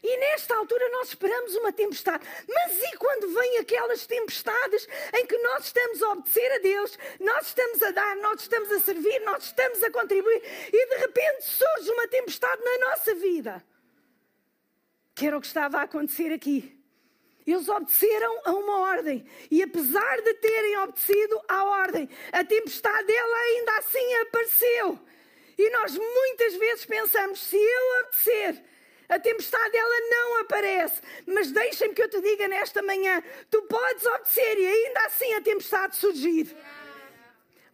E 0.02 0.16
nesta 0.16 0.56
altura 0.56 0.88
nós 0.90 1.08
esperamos 1.08 1.54
uma 1.56 1.72
tempestade. 1.72 2.26
Mas 2.48 2.82
e 2.82 2.96
quando 2.96 3.28
vêm 3.34 3.58
aquelas 3.58 4.06
tempestades 4.06 4.88
em 5.14 5.26
que 5.26 5.36
nós 5.38 5.66
estamos 5.66 6.02
a 6.02 6.12
obedecer 6.12 6.52
a 6.52 6.58
Deus, 6.58 6.98
nós 7.20 7.46
estamos 7.46 7.82
a 7.82 7.90
dar, 7.90 8.16
nós 8.16 8.40
estamos 8.40 8.72
a 8.72 8.80
servir, 8.80 9.20
nós 9.20 9.44
estamos 9.44 9.82
a 9.82 9.90
contribuir 9.90 10.42
e 10.72 10.86
de 10.86 10.96
repente 10.96 11.44
surge 11.44 11.90
uma 11.90 12.08
tempestade 12.08 12.62
na 12.62 12.88
nossa 12.88 13.14
vida? 13.14 13.64
Que 15.14 15.26
era 15.26 15.36
o 15.36 15.40
que 15.40 15.46
estava 15.46 15.78
a 15.78 15.82
acontecer 15.82 16.32
aqui. 16.32 16.80
Eles 17.46 17.68
obedeceram 17.68 18.40
a 18.44 18.52
uma 18.52 18.78
ordem. 18.80 19.26
E 19.50 19.62
apesar 19.62 20.20
de 20.22 20.34
terem 20.34 20.78
obedecido 20.78 21.40
à 21.48 21.64
ordem, 21.64 22.08
a 22.32 22.44
tempestade 22.44 23.06
dela 23.06 23.36
ainda 23.36 23.78
assim 23.78 24.14
apareceu. 24.14 24.98
E 25.58 25.70
nós 25.70 25.96
muitas 25.96 26.54
vezes 26.54 26.86
pensamos: 26.86 27.40
se 27.40 27.56
eu 27.56 28.00
obedecer, 28.00 28.64
a 29.10 29.18
tempestade 29.18 29.76
ela 29.76 30.00
não 30.08 30.40
aparece. 30.40 31.02
Mas 31.26 31.50
deixem-me 31.50 31.94
que 31.94 32.02
eu 32.02 32.08
te 32.08 32.20
diga 32.20 32.48
nesta 32.48 32.80
manhã: 32.80 33.22
tu 33.50 33.60
podes 33.62 34.06
obedecer 34.06 34.58
e 34.58 34.66
ainda 34.66 35.00
assim 35.00 35.34
a 35.34 35.42
tempestade 35.42 35.96
surgir. 35.96 36.56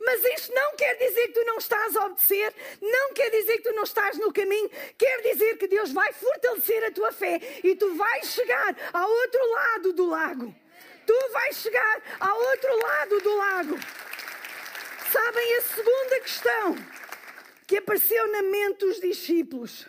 Mas 0.01 0.25
isto 0.25 0.55
não 0.55 0.77
quer 0.77 0.95
dizer 0.97 1.29
que 1.29 1.33
tu 1.33 1.45
não 1.45 1.59
estás 1.59 1.97
a 1.97 2.07
obedecer, 2.07 2.55
não 2.81 3.13
quer 3.13 3.31
dizer 3.31 3.57
que 3.57 3.63
tu 3.63 3.73
não 3.73 3.83
estás 3.83 4.17
no 4.19 4.33
caminho, 4.33 4.71
quer 4.97 5.23
dizer 5.23 5.57
que 5.57 5.67
Deus 5.67 5.91
vai 5.91 6.13
fortalecer 6.13 6.85
a 6.85 6.91
tua 6.91 7.13
fé 7.13 7.41
e 7.65 7.75
tu 7.75 7.95
vais 7.95 8.27
chegar 8.27 8.77
ao 8.93 9.11
outro 9.11 9.53
lado 9.53 9.93
do 9.93 10.07
lago. 10.07 10.55
Tu 11.07 11.29
vais 11.33 11.57
chegar 11.57 12.03
ao 12.21 12.39
outro 12.39 12.77
lado 12.77 13.21
do 13.21 13.37
lago. 13.37 13.79
Sabem 15.13 15.57
a 15.57 15.63
segunda 15.63 16.21
questão 16.21 16.77
que 17.67 17.79
apareceu 17.79 18.27
na 18.33 18.43
mente 18.43 18.87
dos 18.87 19.01
discípulos? 19.01 19.87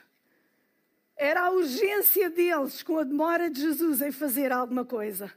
Era 1.18 1.42
a 1.42 1.50
urgência 1.50 2.30
deles 2.30 2.84
com 2.84 3.00
a 3.00 3.04
demora 3.04 3.50
de 3.50 3.60
Jesus 3.60 4.02
em 4.02 4.12
fazer 4.12 4.52
alguma 4.52 4.86
coisa. 4.86 5.34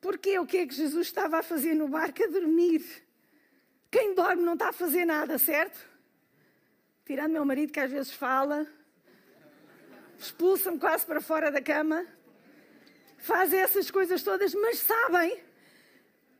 Porque 0.00 0.38
o 0.38 0.46
que 0.46 0.58
é 0.58 0.66
que 0.66 0.74
Jesus 0.74 1.08
estava 1.08 1.38
a 1.38 1.42
fazer 1.42 1.74
no 1.74 1.88
barco? 1.88 2.22
A 2.22 2.26
dormir. 2.26 2.82
Quem 3.90 4.14
dorme 4.14 4.42
não 4.42 4.54
está 4.54 4.70
a 4.70 4.72
fazer 4.72 5.04
nada, 5.04 5.36
certo? 5.38 5.78
Tirando 7.04 7.32
meu 7.32 7.44
marido 7.44 7.72
que 7.72 7.80
às 7.80 7.90
vezes 7.90 8.12
fala, 8.12 8.66
expulsa-me 10.18 10.78
quase 10.78 11.04
para 11.04 11.20
fora 11.20 11.50
da 11.50 11.60
cama, 11.60 12.06
faz 13.18 13.52
essas 13.52 13.90
coisas 13.90 14.22
todas, 14.22 14.54
mas 14.54 14.78
sabem, 14.78 15.40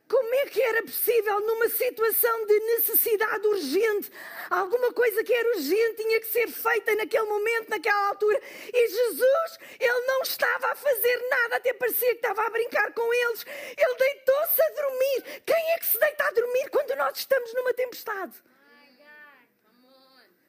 como 0.07 0.33
é 0.35 0.45
que 0.45 0.61
era 0.61 0.81
possível 0.83 1.39
numa 1.41 1.67
situação 1.67 2.45
de 2.45 2.59
necessidade 2.59 3.45
urgente? 3.45 4.09
Alguma 4.49 4.93
coisa 4.93 5.21
que 5.23 5.33
era 5.33 5.49
urgente 5.49 5.95
tinha 5.95 6.19
que 6.21 6.27
ser 6.27 6.47
feita 6.47 6.95
naquele 6.95 7.25
momento, 7.25 7.69
naquela 7.69 8.07
altura. 8.07 8.41
E 8.73 8.87
Jesus, 8.87 9.59
ele 9.77 10.05
não 10.05 10.21
estava 10.21 10.71
a 10.71 10.75
fazer 10.75 11.27
nada, 11.29 11.57
até 11.57 11.73
parecia 11.73 12.09
que 12.09 12.15
estava 12.15 12.41
a 12.41 12.49
brincar 12.49 12.93
com 12.93 13.13
eles. 13.13 13.45
Ele 13.77 13.95
deitou-se 13.95 14.61
a 14.61 14.69
dormir. 14.81 15.41
Quem 15.45 15.71
é 15.73 15.77
que 15.77 15.85
se 15.85 15.99
deita 15.99 16.23
a 16.23 16.31
dormir 16.31 16.69
quando 16.69 16.95
nós 16.95 17.17
estamos 17.17 17.53
numa 17.53 17.73
tempestade? 17.73 18.33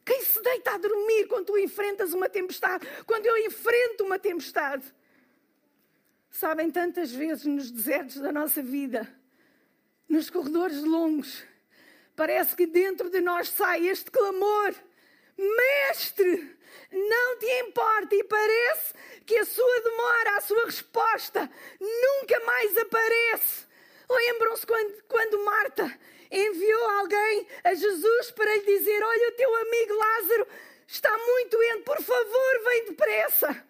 Quem 0.05 0.25
se 0.25 0.41
deita 0.41 0.71
a 0.71 0.79
dormir 0.79 1.27
quando 1.27 1.47
tu 1.47 1.59
enfrentas 1.59 2.15
uma 2.15 2.29
tempestade? 2.29 2.87
Quando 3.05 3.27
eu 3.27 3.37
enfrento 3.39 4.05
uma 4.05 4.19
tempestade? 4.19 4.85
Sabem, 6.31 6.71
tantas 6.71 7.11
vezes 7.11 7.45
nos 7.45 7.71
desertos 7.71 8.21
da 8.21 8.31
nossa 8.31 8.63
vida, 8.63 9.18
nos 10.09 10.31
corredores 10.31 10.83
longos, 10.83 11.45
parece 12.17 12.57
que 12.57 12.67
dentro 12.67 13.11
de 13.11 13.21
nós 13.21 13.49
sai 13.49 13.87
este 13.89 14.11
clamor: 14.11 14.75
Mestre, 15.37 16.57
não 16.91 17.39
te 17.39 17.47
importa, 17.61 18.15
e 18.15 18.25
parece 18.25 18.95
que 19.27 19.37
a 19.37 19.45
sua 19.45 19.81
demora, 19.83 20.37
a 20.37 20.41
sua 20.41 20.65
resposta 20.65 21.51
nunca 21.81 22.41
mais 22.41 22.77
aparece. 22.79 23.67
Lembram-se 24.09 24.67
quando, 24.67 25.03
quando 25.05 25.45
Marta 25.45 25.99
enviou 26.31 26.89
alguém 26.91 27.47
a 27.65 27.75
Jesus 27.75 28.31
para 28.31 28.55
lhe 28.55 28.65
dizer: 28.65 29.03
Olha, 29.03 29.29
o 29.29 29.33
teu 29.33 29.57
amigo 29.57 29.95
Lázaro 29.95 30.47
está 30.87 31.17
muito 31.17 31.51
doente, 31.51 31.83
por 31.83 32.03
favor, 32.03 32.65
vem 32.65 32.85
depressa. 32.87 33.65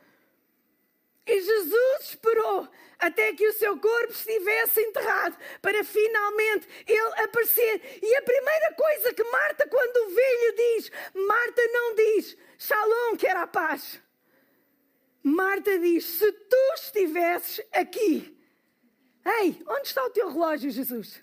E 1.26 1.40
Jesus 1.40 2.10
esperou 2.10 2.68
até 2.98 3.32
que 3.32 3.46
o 3.46 3.52
seu 3.52 3.78
corpo 3.78 4.12
estivesse 4.12 4.80
enterrado, 4.80 5.36
para 5.62 5.84
finalmente 5.84 6.68
ele 6.86 7.22
aparecer. 7.22 8.00
E 8.02 8.16
a 8.16 8.22
primeira 8.22 8.74
coisa 8.74 9.14
que 9.14 9.24
Marta, 9.24 9.68
quando 9.68 10.14
vê, 10.14 10.34
lhe 10.34 10.52
diz: 10.52 10.90
Marta 11.14 11.62
não 11.68 11.94
diz 11.94 12.36
Shalom, 12.58 13.16
que 13.16 13.26
era 13.26 13.42
a 13.42 13.46
paz. 13.46 14.00
Marta 15.22 15.78
diz: 15.78 16.04
Se 16.04 16.32
tu 16.32 16.72
estivesses 16.74 17.64
aqui, 17.72 18.36
ei, 19.24 19.62
onde 19.66 19.86
está 19.86 20.04
o 20.04 20.10
teu 20.10 20.28
relógio, 20.28 20.70
Jesus? 20.70 21.22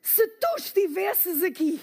Se 0.00 0.26
tu 0.26 0.56
estivesses 0.56 1.42
aqui, 1.42 1.78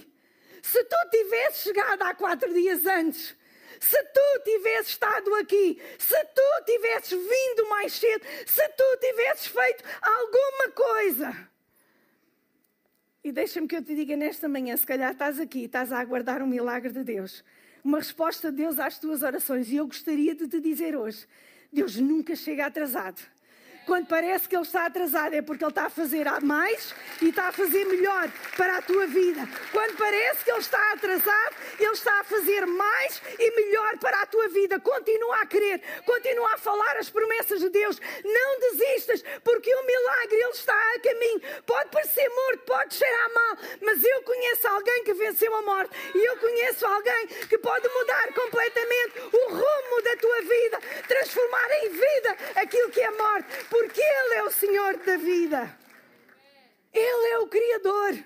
se 0.62 0.84
tu 0.84 1.10
tivesses 1.12 1.63
chegado 1.63 2.01
há 2.01 2.16
quatro 2.16 2.51
dias 2.54 2.86
antes, 2.86 3.37
se 3.79 4.03
tu 4.03 4.39
tivesses 4.43 4.89
estado 4.89 5.34
aqui, 5.36 5.81
se 5.98 6.25
tu 6.25 6.65
tivesses 6.65 7.12
vindo 7.12 7.69
mais 7.69 7.93
cedo, 7.93 8.25
se 8.46 8.67
tu 8.69 8.98
tivesses 9.00 9.48
feito 9.48 9.84
alguma 10.01 10.72
coisa. 10.74 11.50
E 13.24 13.31
deixa-me 13.31 13.67
que 13.67 13.75
eu 13.75 13.84
te 13.84 13.93
diga 13.93 14.15
nesta 14.15 14.48
manhã: 14.48 14.75
se 14.77 14.86
calhar 14.86 15.12
estás 15.12 15.39
aqui, 15.39 15.65
estás 15.65 15.91
a 15.91 16.00
aguardar 16.00 16.41
um 16.41 16.48
milagre 16.48 16.91
de 16.91 17.03
Deus, 17.03 17.43
uma 17.84 17.98
resposta 17.98 18.51
de 18.51 18.57
Deus 18.57 18.79
às 18.79 18.98
tuas 18.98 19.24
orações, 19.24 19.69
e 19.69 19.75
eu 19.75 19.86
gostaria 19.86 20.34
de 20.34 20.48
te 20.48 20.60
dizer 20.60 20.96
hoje: 20.96 21.27
Deus 21.72 21.98
nunca 21.98 22.36
chega 22.36 22.65
atrasado. 22.65 23.22
Quando 23.88 24.06
parece 24.06 24.50
que 24.50 24.56
ele 24.56 24.63
está 24.63 24.86
atrasado 24.86 25.34
é 25.34 25.41
porque 25.41 25.63
ele 25.63 25.72
está 25.72 25.86
a 25.86 25.89
fazer 25.89 26.25
mais 26.41 26.94
e 27.22 27.29
está 27.29 27.48
a 27.48 27.51
fazer 27.53 27.86
melhor 27.86 28.29
para 28.58 28.79
a 28.79 28.82
tua 28.82 29.08
vida. 29.08 29.48
Quando 29.72 29.96
parece 29.96 30.44
que 30.44 30.51
ele 30.51 30.60
está 30.60 30.91
atrasado, 30.91 31.56
ele 31.79 31.91
está 31.91 32.20
a 32.20 32.24
fazer 32.25 32.65
mais 32.65 33.22
e 33.39 33.56
melhor 33.56 33.98
para 33.98 34.22
a 34.22 34.25
tua 34.25 34.50
vida. 34.50 34.77
Continua 34.77 35.38
a 35.38 35.46
crer, 35.46 35.82
continua 36.06 36.56
a 36.56 36.58
falar 36.58 36.98
as 36.98 37.10
promessas 37.10 37.62
de 37.62 37.70
Deus. 37.70 37.98
Não 38.25 38.60
desistas, 38.60 39.24
porque 39.41 39.74
o 39.74 39.86
milagre 39.86 40.36
ele 40.36 40.50
está 40.50 40.74
a 40.74 41.00
caminho. 41.00 41.41
Pode 41.65 41.89
parecer 41.89 42.27
morto, 42.27 42.60
pode 42.65 42.94
cheirar 42.94 43.34
mal, 43.34 43.58
mas 43.84 44.03
eu 44.03 44.22
conheço 44.24 44.67
alguém 44.67 45.03
que 45.06 45.13
venceu 45.13 45.56
a 45.56 45.62
morte 45.62 45.96
e 46.13 46.25
eu 46.25 46.36
conheço 46.36 46.86
alguém 46.86 47.27
que 47.48 47.58
pode 47.58 47.88
mudar 47.88 48.34
completamente 48.34 49.20
o 49.32 49.50
rumo 49.50 50.01
da 50.03 50.17
tua 50.17 50.41
vida, 50.41 50.79
transformar 51.08 51.72
em 51.84 51.89
vida 51.89 52.38
aquilo 52.56 52.89
que 52.89 53.00
é 53.00 53.12
morte 53.12 53.48
porque 53.77 54.01
Ele 54.01 54.36
é 54.36 54.43
o 54.43 54.50
Senhor 54.51 54.98
da 54.98 55.17
vida. 55.17 55.77
Ele 56.91 57.27
é 57.34 57.38
o 57.39 57.48
Criador. 57.48 58.17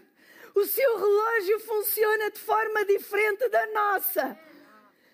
O 0.56 0.66
seu 0.66 0.98
relógio 0.98 1.60
funciona 1.60 2.32
de 2.32 2.40
forma 2.40 2.86
diferente 2.86 3.50
da 3.50 3.66
nossa. 3.68 4.40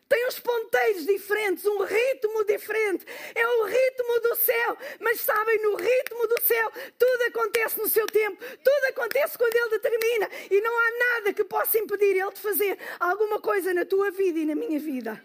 Tem 0.08 0.27
uns 0.27 0.39
ponteiros 0.39 1.06
diferentes, 1.06 1.65
um 1.65 1.84
ritmo 1.84 2.44
diferente. 2.46 3.06
É 3.34 3.48
o 3.48 3.63
ritmo 3.63 4.20
do 4.22 4.36
céu. 4.36 4.77
Mas 5.00 5.22
sabem, 5.22 5.60
no 5.63 5.75
ritmo 5.75 6.27
do 6.27 6.41
céu, 6.41 6.72
tudo 6.98 7.24
acontece 7.24 7.79
no 7.79 7.89
seu 7.89 8.06
tempo. 8.06 8.38
Tudo 8.63 8.86
acontece 8.89 9.38
quando 9.38 9.56
Ele 9.56 9.70
determina. 9.72 10.29
E 10.51 10.62
não 10.62 10.79
há 10.79 10.91
nada 10.91 11.34
que 11.34 11.44
possa 11.44 11.79
impedir 11.79 12.15
Ele 12.15 12.32
de 12.32 12.39
fazer 12.39 12.77
alguma 13.00 13.41
coisa 13.41 13.74
na 13.74 13.86
tua 13.86 14.12
vida 14.12 14.39
e 14.39 14.46
na 14.46 14.56
minha 14.56 14.79
vida. 14.79 15.22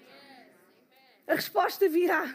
A 1.26 1.34
resposta 1.34 1.86
virá. 1.88 2.34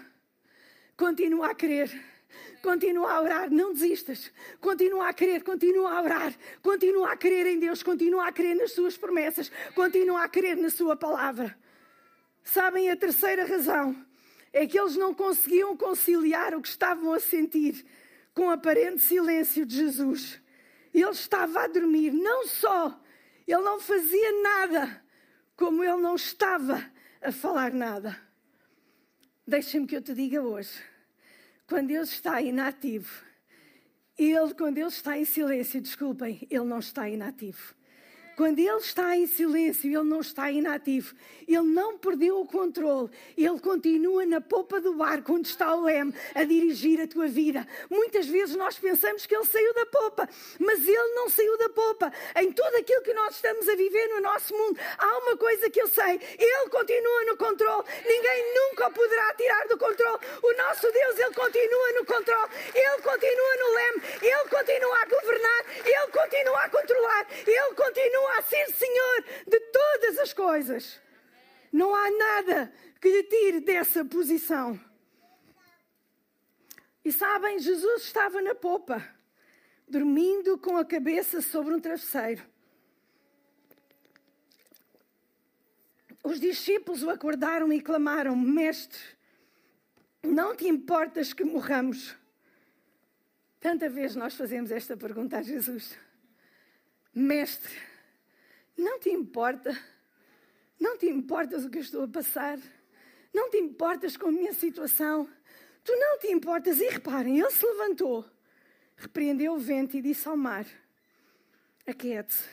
Continua 0.96 1.52
a 1.52 1.56
crer. 1.56 2.17
Continua 2.62 3.12
a 3.12 3.22
orar, 3.22 3.52
não 3.52 3.74
desistas. 3.74 4.32
Continua 4.60 5.10
a 5.10 5.14
crer, 5.14 5.44
continua 5.44 5.92
a 5.92 6.02
orar. 6.02 6.34
Continua 6.62 7.12
a 7.12 7.18
crer 7.18 7.46
em 7.48 7.60
Deus, 7.60 7.84
continua 7.84 8.28
a 8.28 8.32
crer 8.32 8.56
nas 8.56 8.72
suas 8.72 8.98
promessas, 8.98 9.52
continua 9.76 10.24
a 10.24 10.30
crer 10.30 10.58
na 10.58 10.70
sua 10.70 10.96
palavra. 10.96 11.58
Sabem 12.44 12.90
a 12.90 12.96
terceira 12.96 13.46
razão 13.46 13.96
é 14.54 14.66
que 14.66 14.80
eles 14.80 14.96
não 14.96 15.14
conseguiam 15.14 15.76
conciliar 15.76 16.56
o 16.56 16.62
que 16.62 16.70
estavam 16.70 17.14
a 17.14 17.20
sentir 17.20 17.86
com 18.34 18.48
o 18.48 18.52
aparente 18.52 19.02
silêncio 19.02 19.66
de 19.66 19.76
Jesus. 19.76 20.42
Ele 20.94 21.10
estava 21.10 21.64
a 21.64 21.68
dormir, 21.68 22.12
não 22.12 22.48
só 22.48 23.00
ele 23.48 23.62
não 23.62 23.80
fazia 23.80 24.42
nada, 24.42 25.02
como 25.56 25.84
ele 25.84 26.02
não 26.02 26.16
estava 26.16 26.84
a 27.22 27.32
falar 27.32 27.72
nada. 27.72 28.20
Deixa-me 29.48 29.88
que 29.88 29.96
eu 29.96 30.02
te 30.02 30.14
diga 30.14 30.42
hoje, 30.42 30.84
quando 31.68 31.88
Deus 31.88 32.10
está 32.10 32.42
inativo, 32.42 33.24
ele, 34.18 34.54
quando 34.56 34.78
ele 34.78 34.88
está 34.88 35.18
em 35.18 35.26
silêncio, 35.26 35.82
desculpem, 35.82 36.48
ele 36.50 36.64
não 36.64 36.80
está 36.80 37.08
inativo. 37.08 37.76
Quando 38.38 38.60
ele 38.60 38.78
está 38.78 39.18
em 39.18 39.26
silêncio, 39.26 39.90
ele 39.90 40.08
não 40.08 40.22
está 40.22 40.52
inativo. 40.52 41.16
Ele 41.48 41.64
não 41.64 41.98
perdeu 41.98 42.40
o 42.40 42.46
controle. 42.46 43.10
Ele 43.36 43.60
continua 43.60 44.28
na 44.28 44.40
popa 44.40 44.80
do 44.80 44.94
barco 44.94 45.34
onde 45.34 45.48
está 45.48 45.74
o 45.74 45.86
leme 45.86 46.14
a 46.36 46.44
dirigir 46.44 47.02
a 47.02 47.08
tua 47.08 47.28
vida. 47.28 47.68
Muitas 47.90 48.28
vezes 48.28 48.56
nós 48.56 48.78
pensamos 48.78 49.26
que 49.26 49.36
ele 49.36 49.46
saiu 49.46 49.74
da 49.74 49.88
popa, 49.88 50.30
mas 50.60 50.88
ele 50.88 51.16
não 51.16 51.28
saiu 51.30 51.58
da 51.58 51.70
popa. 51.70 52.14
Em 52.36 52.52
tudo 52.52 52.76
aquilo 52.76 53.02
que 53.02 53.14
nós 53.14 53.34
estamos 53.34 53.68
a 53.68 53.76
viver 53.76 54.08
no 54.10 54.22
nosso 54.22 54.56
mundo, 54.56 54.80
há 55.00 55.18
uma 55.18 55.36
coisa 55.36 55.68
que 55.72 55.82
eu 55.82 55.88
sei: 55.88 56.20
ele 56.38 56.70
continua 56.70 57.26
no 57.26 57.38
controle. 57.38 57.86
Ninguém 58.06 58.54
nunca 58.54 58.88
o 58.88 58.92
poderá 58.92 59.34
tirar 59.34 59.68
do 59.68 59.80
controle. 59.80 60.20
O 60.44 60.54
nosso 60.58 60.92
Deus, 60.92 61.18
ele 61.18 61.34
continua 61.34 61.92
no 61.94 62.06
controle. 62.06 62.52
Ele 62.76 63.02
continua 63.02 63.56
no 63.62 63.74
leme. 63.74 64.02
Ele 64.22 64.50
continua 64.50 65.02
a 65.02 65.06
governar. 65.06 65.66
Ele 65.84 66.12
continua 66.12 66.60
a 66.60 66.70
controlar. 66.70 67.28
Ele 67.48 67.74
continua 67.76 68.27
a 68.30 68.42
ser 68.42 68.68
Senhor 68.74 69.24
de 69.48 69.60
todas 69.60 70.20
as 70.20 70.34
coisas. 70.34 71.00
Não 71.72 71.94
há 71.94 72.10
nada 72.12 72.74
que 73.00 73.10
lhe 73.10 73.24
tire 73.24 73.60
dessa 73.60 74.04
posição. 74.04 74.80
E 77.04 77.12
sabem, 77.12 77.60
Jesus 77.60 78.04
estava 78.04 78.42
na 78.42 78.54
popa, 78.54 79.02
dormindo 79.88 80.58
com 80.58 80.78
a 80.78 80.84
cabeça 80.84 81.42
sobre 81.42 81.74
um 81.74 81.80
travesseiro. 81.80 82.44
Os 86.24 86.40
discípulos 86.40 87.04
o 87.04 87.10
acordaram 87.10 87.72
e 87.72 87.80
clamaram: 87.80 88.36
Mestre, 88.36 89.00
não 90.22 90.54
te 90.54 90.68
importas 90.68 91.32
que 91.32 91.46
morramos? 91.46 92.18
Tanta 93.62 93.90
vez 93.90 94.14
nós 94.14 94.36
fazemos 94.36 94.70
esta 94.72 94.98
pergunta 94.98 95.38
a 95.38 95.42
Jesus: 95.42 95.98
Mestre, 97.14 97.74
não 98.78 99.00
te 99.00 99.10
importa? 99.10 99.78
Não 100.80 100.98
te 100.98 101.08
importas 101.08 101.66
o 101.66 101.70
que 101.70 101.80
eu 101.80 101.82
estou 101.82 102.04
a 102.04 102.08
passar? 102.08 102.60
Não 103.34 103.50
te 103.50 103.58
importas 103.58 104.16
com 104.16 104.28
a 104.28 104.32
minha 104.32 104.54
situação? 104.54 105.28
Tu 105.84 105.96
não 105.96 106.20
te 106.20 106.28
importas. 106.28 106.80
E 106.80 106.88
reparem, 106.90 107.40
ele 107.40 107.50
se 107.50 107.66
levantou, 107.66 108.26
repreendeu 108.96 109.54
o 109.54 109.60
vento 109.60 109.98
e 109.98 110.02
disse 110.02 110.28
ao 110.28 110.38
mar: 110.38 110.66
Aquiete-se, 111.86 112.48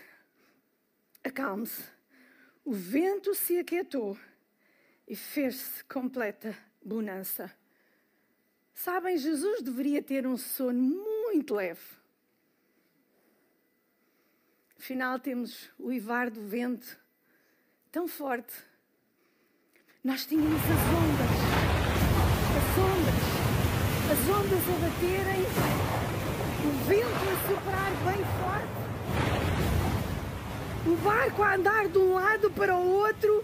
acalme-se. 1.23 1.83
O 2.65 2.73
vento 2.73 3.35
se 3.35 3.59
aquietou 3.59 4.17
e 5.07 5.15
fez-se 5.15 5.85
completa 5.85 6.57
bonança. 6.83 7.53
Sabem, 8.73 9.19
Jesus 9.19 9.63
deveria 9.63 10.03
ter 10.03 10.27
um 10.27 10.37
sono 10.37 10.81
muito 10.81 11.55
leve. 11.55 12.04
Afinal, 14.85 15.19
temos 15.19 15.71
o 15.79 15.91
ivar 15.91 16.29
do 16.29 16.43
vento 16.43 16.87
tão 17.91 18.07
forte. 18.07 18.53
Nós 20.05 20.27
tínhamos 20.27 20.61
as 20.61 20.69
ondas, 20.69 21.31
as 22.61 22.69
ondas, 22.85 23.15
as 24.13 24.19
ondas 24.29 24.61
a 24.69 24.77
baterem, 24.85 25.41
o 26.67 26.71
vento 26.85 27.25
a 27.33 27.37
soprar 27.49 27.93
bem 28.05 28.21
forte, 28.43 28.79
o 30.87 30.97
barco 30.97 31.43
a 31.43 31.55
andar 31.55 31.89
de 31.89 31.97
um 31.97 32.13
lado 32.13 32.51
para 32.51 32.77
o 32.77 32.87
outro, 32.87 33.43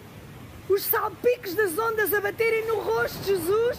os 0.69 0.83
salpicos 0.83 1.55
das 1.55 1.79
ondas 1.79 2.13
a 2.13 2.21
baterem 2.21 2.67
no 2.67 2.81
rosto 2.81 3.19
de 3.21 3.29
Jesus, 3.29 3.79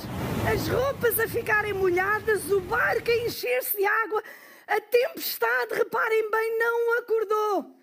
as 0.51 0.68
roupas 0.68 1.20
a 1.20 1.27
ficarem 1.27 1.74
molhadas, 1.74 2.51
o 2.51 2.60
barco 2.60 3.12
a 3.12 3.15
encher-se 3.18 3.77
de 3.77 3.86
água. 3.86 4.24
A 4.72 4.80
tempestade, 4.80 5.74
reparem 5.74 6.32
bem, 6.32 6.58
não 6.58 6.98
acordou. 7.00 7.75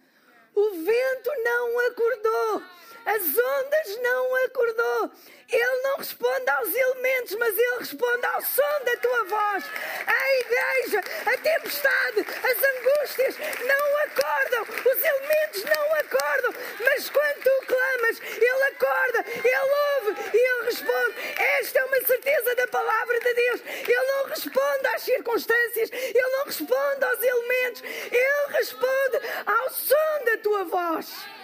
O 0.55 0.71
vento 0.71 1.31
não 1.45 1.81
acordou. 1.87 2.63
As 3.09 3.23
ondas 3.23 3.97
não 4.03 4.45
acordou. 4.45 5.11
Ele 5.51 5.83
não 5.83 5.97
responde 5.97 6.51
aos 6.51 6.75
elementos, 6.75 7.37
mas 7.37 7.57
ele 7.57 7.79
responde 7.79 8.27
ao 8.27 8.43
som 8.43 8.85
da 8.85 8.97
tua 8.99 9.25
voz. 9.25 9.65
A 10.07 10.39
igreja, 10.41 11.01
a 11.25 11.39
tempestade, 11.39 12.21
as 12.21 12.59
angústias 12.63 13.35
não 13.65 13.97
acordam. 14.05 14.63
Os 14.63 15.05
elementos 15.05 15.65
não 15.65 15.95
acordam. 15.95 16.55
Mas 16.81 17.09
quando 17.09 17.43
tu 17.45 17.67
clamas, 17.67 18.21
ele 18.21 18.63
acorda, 18.65 19.25
ele 19.43 19.73
ouve 19.97 20.21
e 20.35 20.51
ele 20.51 20.65
responde. 20.67 21.15
Esta 21.61 21.79
é 21.79 21.85
uma 21.87 22.01
certeza 22.03 22.55
da 22.57 22.67
palavra 22.67 23.21
de 23.21 23.33
Deus. 23.33 23.63
Ele 23.65 24.07
não 24.07 24.25
responde 24.27 24.87
às 24.89 25.01
circunstâncias, 25.03 25.91
ele 25.93 26.29
não 26.37 26.45
responde 26.45 27.05
aos 27.07 27.23
elementos, 27.23 27.83
ele 27.85 28.53
responde 28.53 29.21
ao 29.47 29.71
som 29.71 30.25
da 30.27 30.37
tua 30.43 30.65
voz 30.65 31.39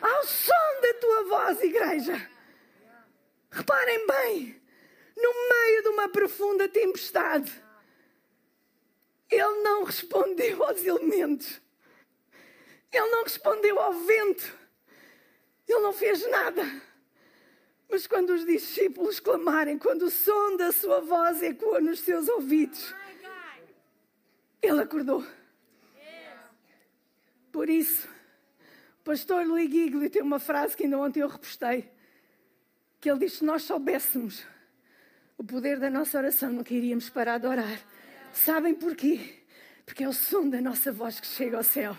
ao 0.00 0.24
som 0.24 0.57
voz, 1.48 1.62
igreja. 1.62 2.30
Reparem 3.50 4.06
bem, 4.06 4.62
no 5.16 5.32
meio 5.48 5.82
de 5.82 5.88
uma 5.88 6.08
profunda 6.08 6.68
tempestade, 6.68 7.50
ele 9.30 9.62
não 9.62 9.84
respondeu 9.84 10.62
aos 10.62 10.84
elementos, 10.84 11.60
ele 12.92 13.10
não 13.10 13.24
respondeu 13.24 13.78
ao 13.80 13.92
vento, 13.92 14.54
ele 15.66 15.80
não 15.80 15.92
fez 15.92 16.28
nada. 16.28 16.62
Mas 17.90 18.06
quando 18.06 18.30
os 18.30 18.44
discípulos 18.44 19.18
clamarem, 19.18 19.78
quando 19.78 20.02
o 20.02 20.10
som 20.10 20.56
da 20.56 20.70
sua 20.70 21.00
voz 21.00 21.42
ecoa 21.42 21.80
nos 21.80 22.00
seus 22.00 22.28
ouvidos, 22.28 22.94
ele 24.60 24.82
acordou. 24.82 25.24
Por 27.50 27.70
isso, 27.70 28.06
pastor 29.08 29.46
Louis 29.46 29.70
Giglio 29.70 30.10
tem 30.10 30.20
uma 30.20 30.38
frase 30.38 30.76
que 30.76 30.84
ainda 30.84 30.98
ontem 30.98 31.20
eu 31.20 31.28
repostei, 31.28 31.88
que 33.00 33.10
ele 33.10 33.20
diz, 33.20 33.38
se 33.38 33.44
nós 33.44 33.62
soubéssemos 33.62 34.44
o 35.38 35.42
poder 35.42 35.80
da 35.80 35.88
nossa 35.88 36.18
oração, 36.18 36.52
nunca 36.52 36.74
iríamos 36.74 37.08
parar 37.08 37.38
de 37.38 37.46
orar. 37.46 37.80
Sabem 38.34 38.74
porquê? 38.74 39.18
Porque 39.86 40.04
é 40.04 40.08
o 40.08 40.12
som 40.12 40.46
da 40.46 40.60
nossa 40.60 40.92
voz 40.92 41.18
que 41.20 41.26
chega 41.26 41.56
ao 41.56 41.62
céu. 41.62 41.96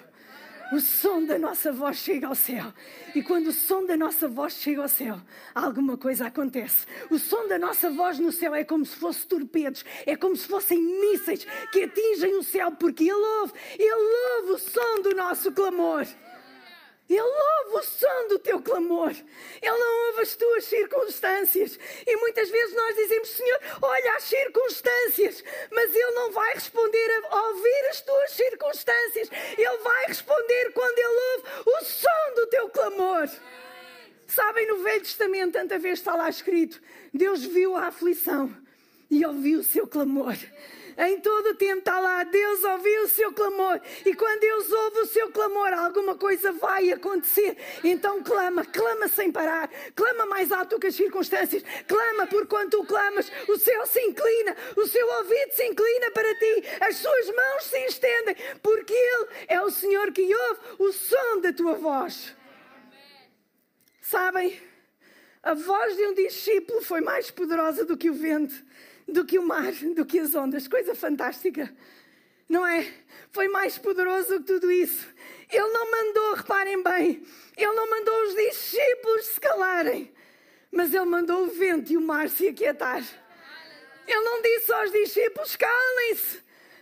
O 0.72 0.80
som 0.80 1.26
da 1.26 1.40
nossa 1.40 1.72
voz 1.72 1.98
chega 1.98 2.28
ao 2.28 2.36
céu. 2.36 2.72
E 3.16 3.24
quando 3.24 3.48
o 3.48 3.52
som 3.52 3.88
da 3.88 3.98
nossa 3.98 4.28
voz 4.28 4.54
chega 4.54 4.84
ao 4.84 4.88
céu, 4.88 5.20
alguma 5.56 5.98
coisa 5.98 6.28
acontece. 6.28 6.86
O 7.10 7.18
som 7.18 7.48
da 7.48 7.58
nossa 7.58 7.90
voz 7.90 8.20
no 8.20 8.32
céu 8.32 8.54
é 8.54 8.64
como 8.64 8.86
se 8.86 8.96
fossem 8.96 9.28
torpedos, 9.28 9.84
é 10.06 10.16
como 10.16 10.36
se 10.36 10.48
fossem 10.48 10.80
mísseis 10.80 11.44
que 11.72 11.86
atingem 11.86 12.36
o 12.36 12.44
céu, 12.44 12.72
porque 12.74 13.06
Ele 13.06 13.14
ouve, 13.14 13.54
Ele 13.80 14.42
ouve 14.42 14.52
o 14.52 14.58
som 14.60 15.02
do 15.02 15.16
nosso 15.16 15.52
clamor. 15.52 16.06
Ele 17.10 17.22
ouve 17.22 17.78
o 17.78 17.84
som 17.84 18.28
do 18.28 18.38
teu 18.38 18.62
clamor. 18.62 19.10
Ele 19.10 19.78
não 19.78 20.08
ouve 20.08 20.22
as 20.22 20.36
tuas 20.36 20.64
circunstâncias. 20.66 21.80
E 22.06 22.16
muitas 22.18 22.50
vezes 22.50 22.76
nós 22.76 22.96
dizemos, 22.96 23.30
Senhor, 23.30 23.60
olha 23.82 24.16
as 24.16 24.24
circunstâncias. 24.24 25.44
Mas 25.72 25.96
Ele 25.96 26.12
não 26.12 26.32
vai 26.32 26.54
responder 26.54 27.24
a 27.32 27.48
ouvir 27.48 27.88
as 27.90 28.02
tuas 28.02 28.32
circunstâncias. 28.32 29.30
Ele 29.58 29.78
vai 29.78 30.06
responder 30.06 30.72
quando 30.74 31.00
Ele 31.00 31.08
ouve 31.08 31.44
o 31.66 31.84
som 31.84 32.34
do 32.36 32.48
teu 32.48 32.70
clamor. 32.70 33.28
Sabem, 34.28 34.68
no 34.68 34.84
Velho 34.84 35.02
Testamento, 35.02 35.54
tanta 35.54 35.80
vez 35.80 35.98
está 35.98 36.16
lá 36.16 36.30
escrito: 36.30 36.80
Deus 37.12 37.44
viu 37.44 37.76
a 37.76 37.88
aflição 37.88 38.56
e 39.10 39.26
ouviu 39.26 39.62
o 39.62 39.64
seu 39.64 39.88
clamor. 39.88 40.36
Em 41.00 41.18
todo 41.22 41.52
o 41.52 41.56
tempo 41.56 41.80
está 41.80 41.98
lá, 41.98 42.26
Deus 42.26 42.62
ouviu 42.62 43.04
o 43.04 43.08
seu 43.08 43.32
clamor. 43.32 43.80
E 44.06 44.14
quando 44.14 44.42
Deus 44.42 44.70
ouve 44.70 45.00
o 45.00 45.06
seu 45.06 45.32
clamor, 45.32 45.72
alguma 45.72 46.18
coisa 46.18 46.52
vai 46.52 46.92
acontecer. 46.92 47.56
Então 47.86 48.22
clama, 48.22 48.66
clama 48.66 49.08
sem 49.08 49.32
parar. 49.32 49.70
Clama 49.96 50.26
mais 50.26 50.52
alto 50.52 50.78
que 50.78 50.88
as 50.88 50.96
circunstâncias. 50.96 51.64
Clama 51.88 52.28
por 52.28 52.48
quando 52.48 52.72
tu 52.72 52.84
clamas, 52.84 53.32
o 53.48 53.58
céu 53.58 53.86
se 53.86 54.02
inclina, 54.02 54.58
o 54.76 54.86
seu 54.88 55.08
ouvido 55.08 55.54
se 55.54 55.66
inclina 55.68 56.12
para 56.12 56.36
ti, 56.36 56.64
as 56.82 56.98
suas 56.98 57.28
mãos 57.28 57.64
se 57.64 57.78
estendem, 57.86 58.36
porque 58.62 58.94
Ele 58.94 59.28
é 59.48 59.62
o 59.62 59.72
Senhor 59.72 60.12
que 60.12 60.36
ouve 60.36 60.60
o 60.80 60.92
som 60.92 61.40
da 61.40 61.54
tua 61.54 61.76
voz. 61.76 62.36
Sabem? 64.02 64.62
A 65.42 65.54
voz 65.54 65.96
de 65.96 66.06
um 66.08 66.14
discípulo 66.14 66.82
foi 66.82 67.00
mais 67.00 67.32
poderosa 67.32 67.86
do 67.86 67.96
que 67.96 68.10
o 68.10 68.14
vento 68.14 68.68
do 69.12 69.26
que 69.26 69.40
o 69.40 69.44
mar, 69.44 69.72
do 69.96 70.06
que 70.06 70.20
as 70.20 70.36
ondas. 70.36 70.68
Coisa 70.68 70.96
fantástica. 70.96 71.74
Não 72.48 72.66
é? 72.66 72.92
Foi 73.32 73.48
mais 73.48 73.78
poderoso 73.78 74.40
que 74.40 74.46
tudo 74.46 74.72
isso. 74.72 75.08
Ele 75.52 75.68
não 75.68 75.92
mandou, 75.92 76.34
reparem 76.34 76.82
bem, 76.84 77.24
ele 77.56 77.74
não 77.74 77.90
mandou 77.90 78.24
os 78.24 78.36
discípulos 78.36 79.26
se 79.26 79.40
calarem. 79.40 80.12
mas 80.72 80.94
ele 80.94 81.06
mandou 81.06 81.44
o 81.44 81.48
vento 81.48 81.92
e 81.92 81.98
o 81.98 82.02
mar 82.02 82.30
se 82.30 82.48
aquietar. 82.48 83.04
Ele 84.08 84.22
não 84.22 84.42
disse 84.42 84.72
aos 84.72 84.92
discípulos: 84.92 85.56
calem-se, 85.56 86.42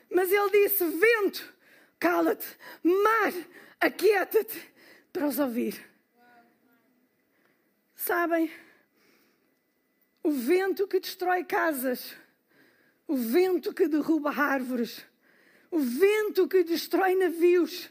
mas 0.10 0.32
ele 0.32 0.50
disse: 0.50 0.86
vento, 0.86 1.54
cala-te, 2.00 2.48
mar, 2.84 3.34
aquieta-te, 3.80 4.74
para 5.12 5.28
os 5.28 5.40
ouvir. 5.40 5.86
Sabem, 7.96 8.52
o 10.28 10.30
vento 10.30 10.86
que 10.90 11.00
destrói 11.00 11.46
casas, 11.46 12.14
o 13.08 13.16
vento 13.16 13.74
que 13.74 13.88
derruba 13.88 14.30
árvores, 14.30 15.06
o 15.72 15.80
vento 15.80 16.50
que 16.50 16.66
destrói 16.66 17.16
navios, 17.16 17.90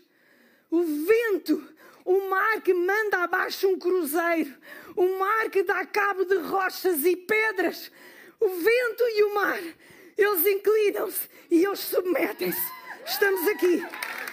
o 0.71 0.83
vento, 0.83 1.67
o 2.05 2.29
mar 2.29 2.61
que 2.61 2.75
manda 2.75 3.23
abaixo 3.23 3.67
um 3.67 3.79
cruzeiro, 3.79 4.55
o 4.95 5.19
mar 5.19 5.49
que 5.49 5.63
dá 5.63 5.87
cabo 5.87 6.27
de 6.27 6.37
rochas 6.37 7.07
e 7.07 7.17
pedras, 7.17 7.91
o 8.39 8.49
vento 8.51 9.05
e 9.05 9.23
o 9.23 9.35
mar, 9.35 9.63
eles 10.19 10.47
inclinam-se 10.47 11.31
e 11.51 11.65
eles 11.65 11.81
submetem-se. 11.81 12.71
Estamos 13.07 13.49
aqui, 13.49 13.83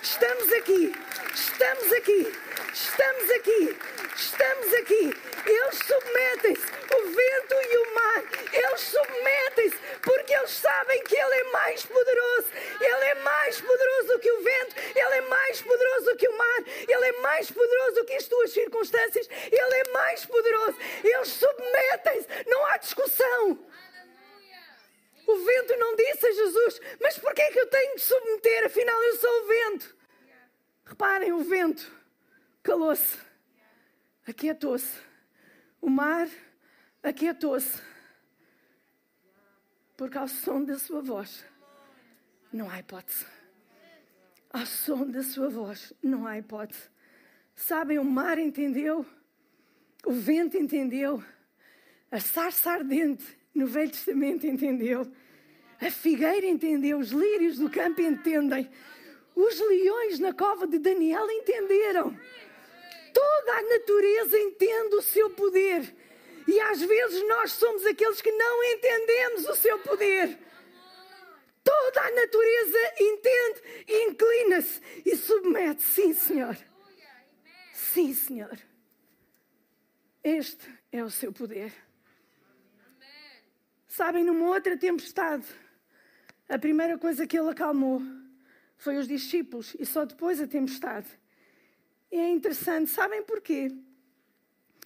estamos 0.02 0.52
aqui, 0.52 0.92
estamos 1.34 1.94
aqui, 1.94 2.28
estamos 2.74 3.30
aqui, 3.32 3.78
estamos 4.16 4.74
aqui. 4.74 5.14
Eles 5.46 5.80
submetem-se, 5.86 6.66
o 6.66 7.06
vento 7.06 7.56
e 7.70 7.78
o 7.78 7.94
mar, 7.94 8.24
eles 8.52 8.82
submetem-se, 8.82 9.78
porque 10.02 10.34
eles 10.34 10.50
sabem 10.50 11.04
que 11.04 11.16
Ele 11.16 11.36
é 11.36 11.44
mais 11.52 11.86
poderoso. 11.86 12.48
Ele 12.82 13.06
é 13.06 13.16
mais 13.16 13.62
poderoso 13.62 14.20
que 14.20 14.32
o 14.32 14.42
vento, 14.42 14.76
Ele 14.96 15.16
é 15.16 15.22
mais 15.22 15.62
poderoso 15.62 16.16
que 16.16 16.28
o 16.28 16.38
mar, 16.38 16.64
Ele 16.68 17.06
é 17.06 17.12
mais 17.22 17.52
poderoso 17.52 18.06
que 18.06 18.14
as 18.14 18.28
tuas 18.28 18.52
circunstâncias, 18.52 19.30
Ele 19.52 19.76
é 19.76 19.92
mais 19.92 20.26
poderoso. 20.26 20.78
Eles 21.04 21.28
submetem-se, 21.28 22.28
não 22.48 22.66
há 22.66 22.78
discussão. 22.78 23.60
O 25.26 25.38
vento 25.38 25.78
não 25.78 25.96
disse 25.96 26.28
a 26.28 26.32
Jesus, 26.32 26.82
mas 27.00 27.18
por 27.18 27.34
que 27.34 27.42
é 27.42 27.52
que 27.52 27.60
eu 27.60 27.68
tenho 27.68 27.94
que 27.94 28.02
submeter? 28.02 28.66
Afinal, 28.66 29.04
eu 29.04 29.16
sou 29.16 29.42
o 29.42 29.48
vento. 29.48 29.96
Reparem, 30.86 31.32
o 31.32 31.44
vento 31.44 32.03
calou-se, 32.64 33.20
aquietou-se. 34.26 34.98
O 35.82 35.90
mar 35.90 36.28
aquietou-se. 37.04 37.82
Porque 39.98 40.18
ao 40.18 40.28
som 40.28 40.64
da 40.64 40.80
sua 40.80 41.02
voz 41.02 41.46
não 42.52 42.70
há 42.70 42.80
hipótese. 42.80 43.26
Ao 44.50 44.66
som 44.66 45.06
da 45.10 45.22
sua 45.22 45.50
voz 45.50 45.94
não 46.02 46.26
há 46.26 46.38
hipótese. 46.38 46.90
Sabem, 47.56 48.00
o 48.00 48.04
mar 48.04 48.40
entendeu, 48.40 49.06
o 50.06 50.12
vento 50.12 50.58
entendeu, 50.58 51.24
a 52.10 52.20
sarça 52.20 52.72
ardente 52.72 53.26
no 53.54 53.68
Velho 53.68 53.92
Testamento 53.92 54.48
entendeu. 54.48 55.12
A 55.80 55.92
figueira 55.92 56.46
entendeu, 56.46 56.98
os 56.98 57.12
lírios 57.12 57.58
do 57.58 57.70
campo 57.70 58.02
entendem. 58.02 58.70
Os 59.36 59.60
leões 59.60 60.20
na 60.20 60.34
cova 60.34 60.66
de 60.68 60.80
Daniel 60.80 61.30
entenderam. 61.30 62.18
Toda 63.14 63.54
a 63.54 63.62
natureza 63.62 64.40
entende 64.40 64.96
o 64.96 65.02
seu 65.02 65.30
poder. 65.30 65.96
E 66.48 66.60
às 66.60 66.82
vezes 66.82 67.28
nós 67.28 67.52
somos 67.54 67.86
aqueles 67.86 68.22
que 68.22 68.32
não 68.32 68.64
entendemos 68.64 69.48
o 69.48 69.56
seu 69.56 69.80
poder. 69.80 70.38
Toda 71.64 72.02
a 72.02 72.12
natureza 72.12 72.78
entende, 73.00 73.62
inclina-se 73.88 74.82
e 75.06 75.16
submete. 75.16 75.82
Sim, 75.82 76.14
Senhor. 76.14 76.58
Sim, 77.74 78.14
Senhor. 78.14 78.60
Este 80.24 80.68
é 80.92 81.04
o 81.04 81.10
seu 81.10 81.32
poder. 81.32 81.72
Sabem, 83.88 84.24
numa 84.24 84.48
outra 84.48 84.76
tempestade, 84.78 85.46
a 86.50 86.58
primeira 86.58 86.98
coisa 86.98 87.28
que 87.28 87.38
ele 87.38 87.50
acalmou 87.50 88.02
foi 88.76 88.98
os 88.98 89.08
discípulos 89.08 89.76
e 89.80 89.86
só 89.86 90.04
depois 90.04 90.42
a 90.42 90.48
tempestade. 90.48 91.08
E 92.14 92.20
é 92.20 92.30
interessante, 92.30 92.92
sabem 92.92 93.24
porquê? 93.24 93.72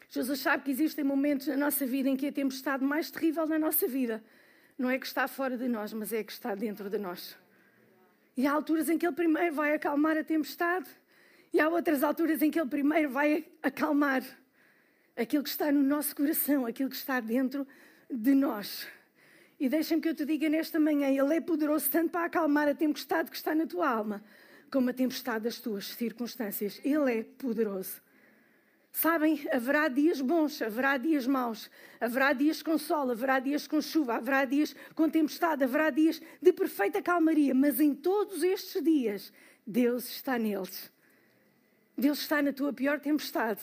Jesus 0.09 0.39
sabe 0.39 0.63
que 0.63 0.71
existem 0.71 1.03
momentos 1.03 1.45
na 1.47 1.57
nossa 1.57 1.85
vida 1.85 2.07
em 2.07 2.15
que 2.15 2.27
a 2.27 2.31
tempestade 2.31 2.81
mais 2.85 3.11
terrível 3.11 3.45
na 3.45 3.59
nossa 3.59 3.85
vida 3.85 4.23
não 4.77 4.89
é 4.89 4.97
que 4.97 5.05
está 5.05 5.27
fora 5.27 5.57
de 5.57 5.67
nós, 5.67 5.91
mas 5.91 6.13
é 6.13 6.23
que 6.23 6.31
está 6.31 6.55
dentro 6.55 6.89
de 6.89 6.97
nós. 6.97 7.37
E 8.37 8.47
há 8.47 8.53
alturas 8.53 8.87
em 8.87 8.97
que 8.97 9.05
ele 9.05 9.13
primeiro 9.13 9.53
vai 9.53 9.73
acalmar 9.73 10.17
a 10.17 10.23
tempestade, 10.23 10.87
e 11.51 11.59
há 11.59 11.67
outras 11.67 12.01
alturas 12.01 12.41
em 12.41 12.49
que 12.49 12.57
ele 12.57 12.69
primeiro 12.69 13.09
vai 13.09 13.45
acalmar 13.61 14.23
aquilo 15.13 15.43
que 15.43 15.49
está 15.49 15.69
no 15.69 15.83
nosso 15.83 16.15
coração, 16.15 16.65
aquilo 16.65 16.89
que 16.89 16.95
está 16.95 17.19
dentro 17.19 17.67
de 18.09 18.33
nós. 18.33 18.87
E 19.59 19.67
deixa-me 19.67 20.01
que 20.01 20.07
eu 20.07 20.15
te 20.15 20.23
diga 20.23 20.47
nesta 20.47 20.79
manhã: 20.79 21.09
Ele 21.09 21.35
é 21.35 21.41
poderoso 21.41 21.91
tanto 21.91 22.09
para 22.09 22.23
acalmar 22.23 22.69
a 22.69 22.73
tempestade 22.73 23.29
que 23.29 23.35
está 23.35 23.53
na 23.53 23.67
tua 23.67 23.89
alma, 23.89 24.23
como 24.71 24.89
a 24.89 24.93
tempestade 24.93 25.45
das 25.45 25.59
tuas 25.59 25.87
circunstâncias. 25.87 26.79
Ele 26.83 27.19
é 27.19 27.23
poderoso. 27.23 28.01
Sabem, 28.91 29.47
haverá 29.51 29.87
dias 29.87 30.21
bons, 30.21 30.59
haverá 30.61 30.97
dias 30.97 31.27
maus, 31.27 31.69
haverá 31.99 32.33
dias 32.33 32.63
com 32.63 32.79
sol, 32.79 33.11
haverá 33.11 33.39
dias 33.39 33.67
com 33.67 33.79
chuva, 33.79 34.15
haverá 34.15 34.43
dias 34.43 34.75
com 34.95 35.07
tempestade, 35.07 35.63
haverá 35.63 35.91
dias 35.91 36.19
de 36.41 36.51
perfeita 36.51 36.99
calmaria, 36.99 37.53
mas 37.53 37.79
em 37.79 37.93
todos 37.93 38.41
estes 38.41 38.83
dias, 38.83 39.31
Deus 39.65 40.09
está 40.09 40.39
neles. 40.39 40.91
Deus 41.95 42.19
está 42.19 42.41
na 42.41 42.53
tua 42.53 42.73
pior 42.73 42.99
tempestade. 42.99 43.61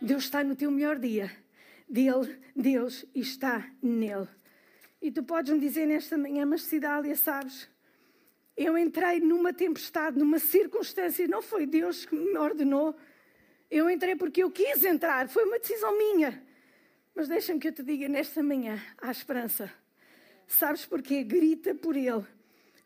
Deus 0.00 0.24
está 0.24 0.44
no 0.44 0.54
teu 0.54 0.70
melhor 0.70 0.98
dia. 0.98 1.30
Dele, 1.88 2.38
Deus 2.54 3.04
está 3.14 3.66
nele. 3.82 4.28
E 5.00 5.10
tu 5.10 5.22
podes 5.22 5.52
me 5.52 5.60
dizer 5.60 5.86
nesta 5.86 6.18
manhã, 6.18 6.44
mas 6.44 6.62
Cidália, 6.62 7.14
sabes, 7.16 7.68
eu 8.56 8.78
entrei 8.78 9.20
numa 9.20 9.52
tempestade, 9.52 10.18
numa 10.18 10.38
circunstância, 10.38 11.28
não 11.28 11.42
foi 11.42 11.66
Deus 11.66 12.06
que 12.06 12.14
me 12.14 12.38
ordenou. 12.38 12.96
Eu 13.70 13.90
entrei 13.90 14.16
porque 14.16 14.42
eu 14.42 14.50
quis 14.50 14.84
entrar, 14.84 15.28
foi 15.28 15.44
uma 15.44 15.58
decisão 15.58 15.96
minha. 15.98 16.42
Mas 17.14 17.28
deixa-me 17.28 17.60
que 17.60 17.68
eu 17.68 17.72
te 17.72 17.82
diga 17.82 18.08
nesta 18.08 18.42
manhã, 18.42 18.80
há 18.98 19.10
esperança. 19.10 19.70
Sabes 20.46 20.86
porquê? 20.86 21.22
Grita 21.22 21.74
por 21.74 21.96
Ele, 21.96 22.24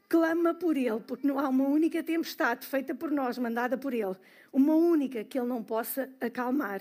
clama 0.09 0.55
por 0.55 0.77
Ele, 0.77 1.01
porque 1.07 1.27
não 1.27 1.39
há 1.39 1.49
uma 1.49 1.69
única 1.69 2.03
tempestade 2.03 2.67
feita 2.67 2.95
por 2.95 3.11
nós, 3.11 3.39
mandada 3.39 3.77
por 3.77 3.93
Ele, 3.93 4.17
uma 4.53 4.75
única 4.75 5.23
que 5.23 5.39
Ele 5.39 5.49
não 5.49 5.63
possa 5.63 6.11
acalmar. 6.21 6.81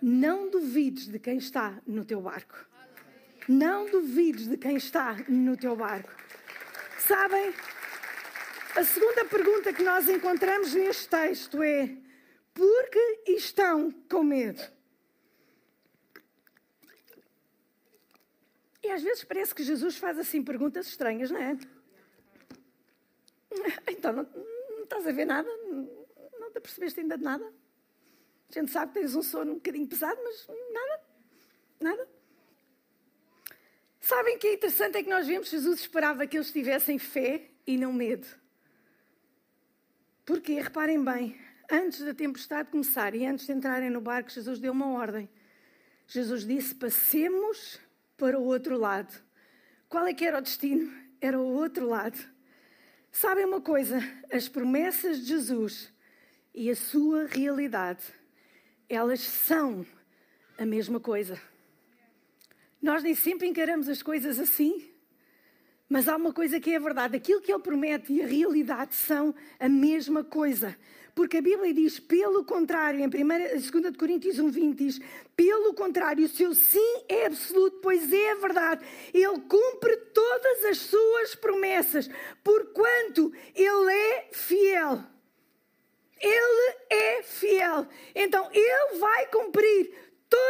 Não 0.00 0.50
duvides 0.50 1.06
de 1.06 1.18
quem 1.18 1.36
está 1.36 1.80
no 1.86 2.04
teu 2.04 2.20
barco. 2.20 2.66
Não 3.48 3.90
duvides 3.90 4.48
de 4.48 4.56
quem 4.56 4.76
está 4.76 5.16
no 5.28 5.56
teu 5.56 5.76
barco. 5.76 6.10
Sabem? 6.98 7.52
A 8.76 8.82
segunda 8.82 9.24
pergunta 9.24 9.72
que 9.72 9.84
nós 9.84 10.08
encontramos 10.08 10.74
neste 10.74 11.08
texto 11.08 11.62
é: 11.62 11.96
por 12.52 12.90
que 12.90 13.24
estão 13.28 13.92
com 14.10 14.24
medo? 14.24 14.60
E 18.82 18.90
às 18.90 19.00
vezes 19.02 19.22
parece 19.24 19.54
que 19.54 19.62
Jesus 19.62 19.96
faz 19.96 20.18
assim 20.18 20.42
perguntas 20.42 20.88
estranhas, 20.88 21.30
não 21.30 21.40
é? 21.40 21.56
Então, 23.88 24.12
não, 24.12 24.24
não 24.24 24.82
estás 24.82 25.06
a 25.06 25.12
ver 25.12 25.24
nada? 25.24 25.48
Não 26.38 26.50
te 26.50 26.60
percebeste 26.60 27.00
ainda 27.00 27.16
de 27.16 27.22
nada? 27.24 27.44
A 28.50 28.52
gente 28.52 28.70
sabe 28.70 28.92
que 28.92 28.98
tens 28.98 29.14
um 29.14 29.22
sono 29.22 29.52
um 29.52 29.54
bocadinho 29.54 29.86
pesado, 29.86 30.20
mas 30.22 30.46
nada? 30.72 31.02
Nada? 31.80 32.08
Sabem 34.00 34.36
que 34.36 34.48
é 34.48 34.54
interessante 34.54 34.98
é 34.98 35.02
que 35.02 35.08
nós 35.08 35.26
vemos 35.26 35.48
Jesus 35.48 35.80
esperava 35.80 36.26
que 36.26 36.36
eles 36.36 36.52
tivessem 36.52 36.98
fé 36.98 37.50
e 37.66 37.78
não 37.78 37.92
medo. 37.92 38.26
Porque, 40.24 40.54
reparem 40.54 41.02
bem, 41.04 41.38
antes 41.70 42.00
da 42.00 42.14
tempestade 42.14 42.70
começar 42.70 43.14
e 43.14 43.26
antes 43.26 43.46
de 43.46 43.52
entrarem 43.52 43.90
no 43.90 44.00
barco, 44.00 44.30
Jesus 44.30 44.58
deu 44.58 44.72
uma 44.72 44.92
ordem. 44.92 45.28
Jesus 46.06 46.46
disse: 46.46 46.74
passemos 46.74 47.78
para 48.16 48.38
o 48.38 48.44
outro 48.44 48.78
lado. 48.78 49.12
Qual 49.88 50.06
é 50.06 50.14
que 50.14 50.24
era 50.24 50.38
o 50.38 50.42
destino? 50.42 50.92
Era 51.20 51.38
o 51.38 51.46
outro 51.46 51.86
lado. 51.86 52.18
Sabem 53.10 53.44
uma 53.44 53.60
coisa? 53.60 54.00
As 54.32 54.48
promessas 54.48 55.20
de 55.20 55.26
Jesus 55.26 55.92
e 56.54 56.70
a 56.70 56.76
sua 56.76 57.26
realidade, 57.26 58.02
elas 58.88 59.20
são 59.20 59.86
a 60.58 60.64
mesma 60.64 60.98
coisa. 60.98 61.40
Nós 62.80 63.02
nem 63.02 63.14
sempre 63.14 63.46
encaramos 63.46 63.88
as 63.88 64.02
coisas 64.02 64.38
assim. 64.38 64.93
Mas 65.88 66.08
há 66.08 66.16
uma 66.16 66.32
coisa 66.32 66.58
que 66.60 66.74
é 66.74 66.78
verdade: 66.78 67.16
aquilo 67.16 67.40
que 67.40 67.52
ele 67.52 67.62
promete 67.62 68.12
e 68.12 68.22
a 68.22 68.26
realidade 68.26 68.94
são 68.94 69.34
a 69.58 69.68
mesma 69.68 70.24
coisa. 70.24 70.76
Porque 71.14 71.36
a 71.36 71.42
Bíblia 71.42 71.72
diz, 71.72 72.00
pelo 72.00 72.44
contrário, 72.44 72.98
em 73.00 73.08
2 73.08 73.96
Coríntios 73.96 74.40
1, 74.40 74.50
20 74.50 74.76
diz, 74.76 75.00
pelo 75.36 75.72
contrário, 75.72 76.24
o 76.24 76.28
seu 76.28 76.52
sim 76.54 77.04
é 77.08 77.26
absoluto, 77.26 77.78
pois 77.80 78.12
é 78.12 78.34
verdade. 78.34 78.84
Ele 79.12 79.40
cumpre 79.42 79.96
todas 80.12 80.64
as 80.64 80.78
suas 80.78 81.36
promessas, 81.36 82.10
porquanto 82.42 83.32
ele 83.54 83.92
é 83.92 84.28
fiel. 84.32 85.04
Ele 86.20 86.76
é 86.90 87.22
fiel. 87.22 87.86
Então, 88.12 88.48
ele 88.52 88.98
vai 88.98 89.26
cumprir 89.28 89.94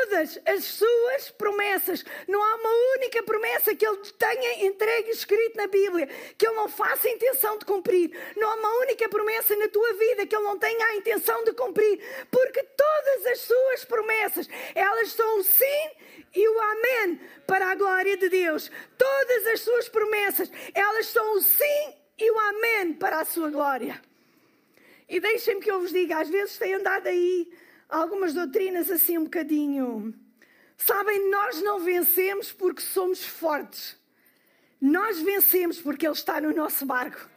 todas 0.04 0.38
as 0.46 0.64
suas 0.64 1.30
promessas. 1.30 2.04
Não 2.28 2.42
há 2.42 2.54
uma 2.56 2.70
única 2.96 3.22
promessa 3.22 3.74
que 3.74 3.86
Ele 3.86 3.96
tenha 4.18 4.66
entregue 4.66 5.10
escrito 5.10 5.56
na 5.56 5.66
Bíblia 5.66 6.06
que 6.36 6.46
Ele 6.46 6.56
não 6.56 6.68
faça 6.68 7.08
intenção 7.08 7.58
de 7.58 7.64
cumprir. 7.64 8.10
Não 8.36 8.48
há 8.48 8.54
uma 8.54 8.78
única 8.80 9.08
promessa 9.08 9.56
na 9.56 9.68
tua 9.68 9.92
vida 9.94 10.26
que 10.26 10.36
Ele 10.36 10.44
não 10.44 10.58
tenha 10.58 10.86
a 10.86 10.96
intenção 10.96 11.42
de 11.44 11.52
cumprir. 11.52 11.98
Porque 12.30 12.62
todas 12.62 13.26
as 13.26 13.40
suas 13.40 13.84
promessas, 13.84 14.48
elas 14.74 15.12
são 15.12 15.38
o 15.38 15.42
sim 15.42 15.90
e 16.34 16.48
o 16.48 16.60
amém 16.60 17.20
para 17.46 17.70
a 17.70 17.74
glória 17.74 18.16
de 18.16 18.28
Deus. 18.28 18.70
Todas 18.98 19.46
as 19.46 19.60
suas 19.60 19.88
promessas, 19.88 20.50
elas 20.74 21.06
são 21.06 21.34
o 21.34 21.40
sim 21.40 21.94
e 22.18 22.30
o 22.30 22.38
amém 22.38 22.92
para 22.94 23.20
a 23.20 23.24
sua 23.24 23.50
glória. 23.50 24.00
E 25.08 25.20
deixem-me 25.20 25.60
que 25.60 25.70
eu 25.70 25.80
vos 25.80 25.92
diga, 25.92 26.18
às 26.18 26.28
vezes 26.28 26.58
tem 26.58 26.74
andado 26.74 27.06
aí 27.06 27.48
algumas 28.00 28.34
doutrinas 28.34 28.90
assim 28.90 29.18
um 29.18 29.24
bocadinho. 29.24 30.14
Sabem, 30.76 31.30
nós 31.30 31.62
não 31.62 31.80
vencemos 31.80 32.52
porque 32.52 32.82
somos 32.82 33.24
fortes. 33.24 33.96
Nós 34.80 35.20
vencemos 35.20 35.80
porque 35.80 36.06
Ele 36.06 36.14
está 36.14 36.40
no 36.40 36.52
nosso 36.52 36.84
barco. 36.84 37.28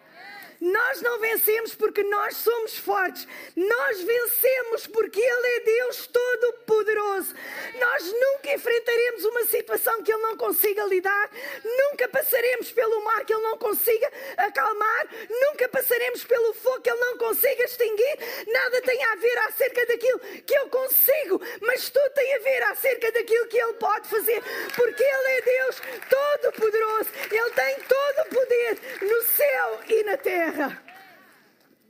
Nós 0.60 1.02
não 1.02 1.20
vencemos 1.20 1.76
porque 1.76 2.04
nós 2.04 2.36
somos 2.38 2.78
fortes. 2.78 3.28
Nós 3.56 4.02
vencemos 4.02 4.88
porque 4.88 5.20
Ele 5.20 5.48
é 5.48 5.60
Deus 5.60 6.08
Todo-Poderoso. 6.08 7.36
Nós 7.80 8.12
nunca 8.12 8.54
enfrentaremos 8.54 9.24
uma 9.26 9.46
situação 9.46 10.02
que 10.02 10.12
Ele 10.12 10.22
não 10.22 10.36
consiga 10.36 10.84
lidar. 10.86 11.30
Nunca 11.64 12.08
passaremos 12.08 12.72
pelo 12.72 13.04
mar 13.04 13.24
que 13.24 13.34
Ele 13.34 13.44
não 13.44 13.58
consiga 13.58 14.12
acalmar. 14.38 15.08
Nunca 15.30 15.70
passaremos 15.70 16.24
pelo 16.24 16.54
fogo 16.56 16.82
que 16.82 16.90
Ele 16.90 17.00
não 17.00 17.18
consiga 17.18 17.64
extinguir. 17.64 18.18
Nada 18.48 18.82
tem 18.82 19.04
a 19.04 19.16
ver 19.16 19.38
acerca 19.40 19.86
daquilo 19.86 20.20
que 20.20 20.56
eu 20.56 20.70
consigo, 20.70 21.42
mas 21.62 21.90
tudo 21.90 22.10
tem 22.12 22.36
a 22.36 22.40
ver 22.40 22.64
acerca 22.64 23.12
daquilo 23.12 23.48
que 23.48 23.58
Ele 23.58 23.74
pode 23.74 24.10
fazer. 24.10 24.42
Porque 24.76 25.04
Ele 25.04 25.28
é 25.30 25.42
Deus 25.42 25.82
Todo-Poderoso. 26.10 27.10
Ele 27.30 27.52
tem 27.52 27.76
todo 27.82 28.26
o 28.26 28.30
poder 28.30 28.78
no 29.02 29.22
céu 29.24 29.80
e 29.88 30.04
na 30.04 30.18
terra 30.18 30.47
terra. 30.52 30.84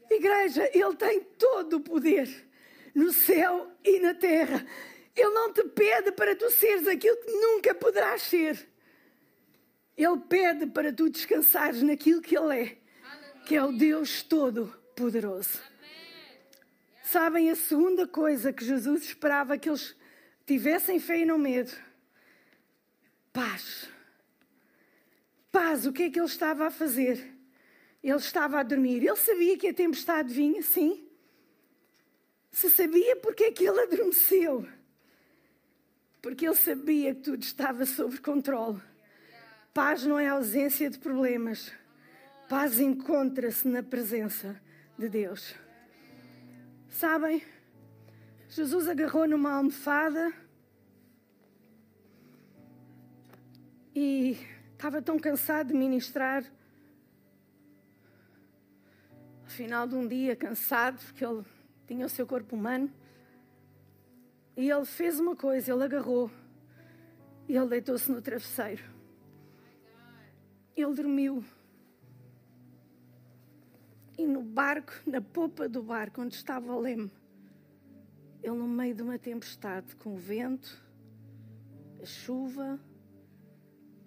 Igreja, 0.10 0.70
Ele 0.74 0.96
tem 0.96 1.22
todo 1.22 1.78
o 1.78 1.82
poder 1.82 2.28
no 2.96 3.12
céu 3.12 3.72
e 3.84 4.00
na 4.00 4.14
terra. 4.14 4.66
Ele 5.16 5.30
não 5.30 5.52
te 5.52 5.64
pede 5.64 6.12
para 6.12 6.36
tu 6.36 6.50
seres 6.52 6.88
aquilo 6.88 7.18
que 7.18 7.32
nunca 7.32 7.76
poderás 7.76 8.24
ser. 8.24 8.68
Ele 9.96 10.18
pede 10.30 10.68
para 10.68 10.94
tu 10.94 11.10
descansares 11.10 11.82
naquilo 11.82 12.22
que 12.22 12.38
Ele 12.38 12.62
é, 12.62 12.78
que 13.46 13.56
é 13.56 13.64
o 13.64 13.72
Deus 13.72 14.22
Todo-Poderoso. 14.22 15.60
Sabem 17.04 17.50
a 17.50 17.56
segunda 17.56 18.06
coisa 18.06 18.52
que 18.52 18.66
Jesus 18.66 19.04
esperava 19.04 19.58
que 19.58 19.70
eles 19.70 19.96
tivessem 20.46 21.00
fé 21.00 21.20
e 21.20 21.26
não 21.26 21.38
medo? 21.38 21.72
Paz. 23.32 23.90
Paz, 25.50 25.86
o 25.86 25.94
que 25.94 26.04
é 26.04 26.10
que 26.10 26.20
ele 26.20 26.26
estava 26.26 26.68
a 26.68 26.72
fazer? 26.72 27.37
Ele 28.08 28.16
estava 28.16 28.62
a 28.62 28.64
dormir. 28.64 29.06
Ele 29.06 29.16
sabia 29.18 29.58
que 29.58 29.68
a 29.68 29.74
tempestade 29.74 30.34
vinha, 30.34 30.62
sim. 30.64 31.06
Se 32.50 32.70
sabia 32.70 33.18
porque 33.18 33.44
é 33.44 33.52
que 33.52 33.66
ele 33.68 33.82
adormeceu. 33.82 34.66
Porque 36.22 36.48
ele 36.48 36.56
sabia 36.56 37.14
que 37.14 37.20
tudo 37.20 37.44
estava 37.44 37.86
sob 37.86 38.18
controle. 38.20 38.82
Paz 39.74 40.06
não 40.06 40.18
é 40.18 40.30
ausência 40.30 40.90
de 40.90 40.98
problemas. 40.98 41.74
Paz 42.48 42.80
encontra-se 42.80 43.68
na 43.68 43.84
presença 43.84 44.58
de 44.98 45.10
Deus. 45.10 45.54
Sabem? 46.90 47.44
Jesus 48.48 48.88
agarrou 48.88 49.28
numa 49.28 49.52
almofada 49.52 50.32
e 53.94 54.38
estava 54.72 55.02
tão 55.02 55.20
cansado 55.20 55.68
de 55.68 55.74
ministrar 55.74 56.46
final 59.58 59.88
de 59.88 59.96
um 59.96 60.08
dia 60.08 60.36
cansado, 60.36 61.00
porque 61.04 61.26
ele 61.26 61.44
tinha 61.88 62.06
o 62.06 62.10
seu 62.10 62.28
corpo 62.28 62.56
humano. 62.56 62.92
E 64.56 64.70
ele 64.70 64.86
fez 64.86 65.20
uma 65.20 65.36
coisa, 65.36 65.74
ele 65.74 65.84
agarrou 65.84 66.30
e 67.50 67.56
ele 67.56 67.68
deitou-se 67.68 68.12
no 68.12 68.22
travesseiro. 68.22 68.84
Ele 70.76 70.94
dormiu. 70.94 71.44
E 74.16 74.28
no 74.28 74.44
barco, 74.44 74.94
na 75.08 75.22
popa 75.22 75.68
do 75.68 75.82
barco 75.82 76.22
onde 76.22 76.36
estava 76.36 76.72
o 76.72 76.80
leme, 76.80 77.12
ele 78.44 78.56
no 78.56 78.68
meio 78.68 78.94
de 78.94 79.02
uma 79.02 79.18
tempestade, 79.18 79.96
com 79.96 80.14
o 80.14 80.18
vento, 80.18 80.80
a 82.02 82.06
chuva, 82.06 82.80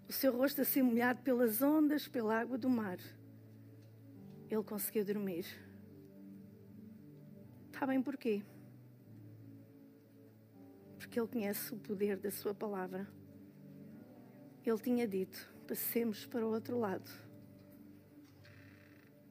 o 0.09 0.13
seu 0.13 0.37
rosto 0.37 0.61
a 0.61 0.65
ser 0.65 0.83
molhado 0.83 1.23
pelas 1.23 1.61
ondas, 1.61 2.07
pela 2.07 2.39
água 2.39 2.57
do 2.57 2.71
mar 2.71 2.99
ele 4.51 4.65
conseguiu 4.65 5.05
dormir. 5.05 5.47
Sabem 7.79 8.03
porquê? 8.03 8.43
Porque 10.99 11.19
ele 11.19 11.29
conhece 11.29 11.73
o 11.73 11.79
poder 11.79 12.19
da 12.19 12.31
sua 12.31 12.53
palavra. 12.53 13.09
Ele 14.67 14.79
tinha 14.79 15.07
dito: 15.07 15.51
passemos 15.67 16.27
para 16.27 16.45
o 16.45 16.51
outro 16.51 16.79
lado. 16.79 17.11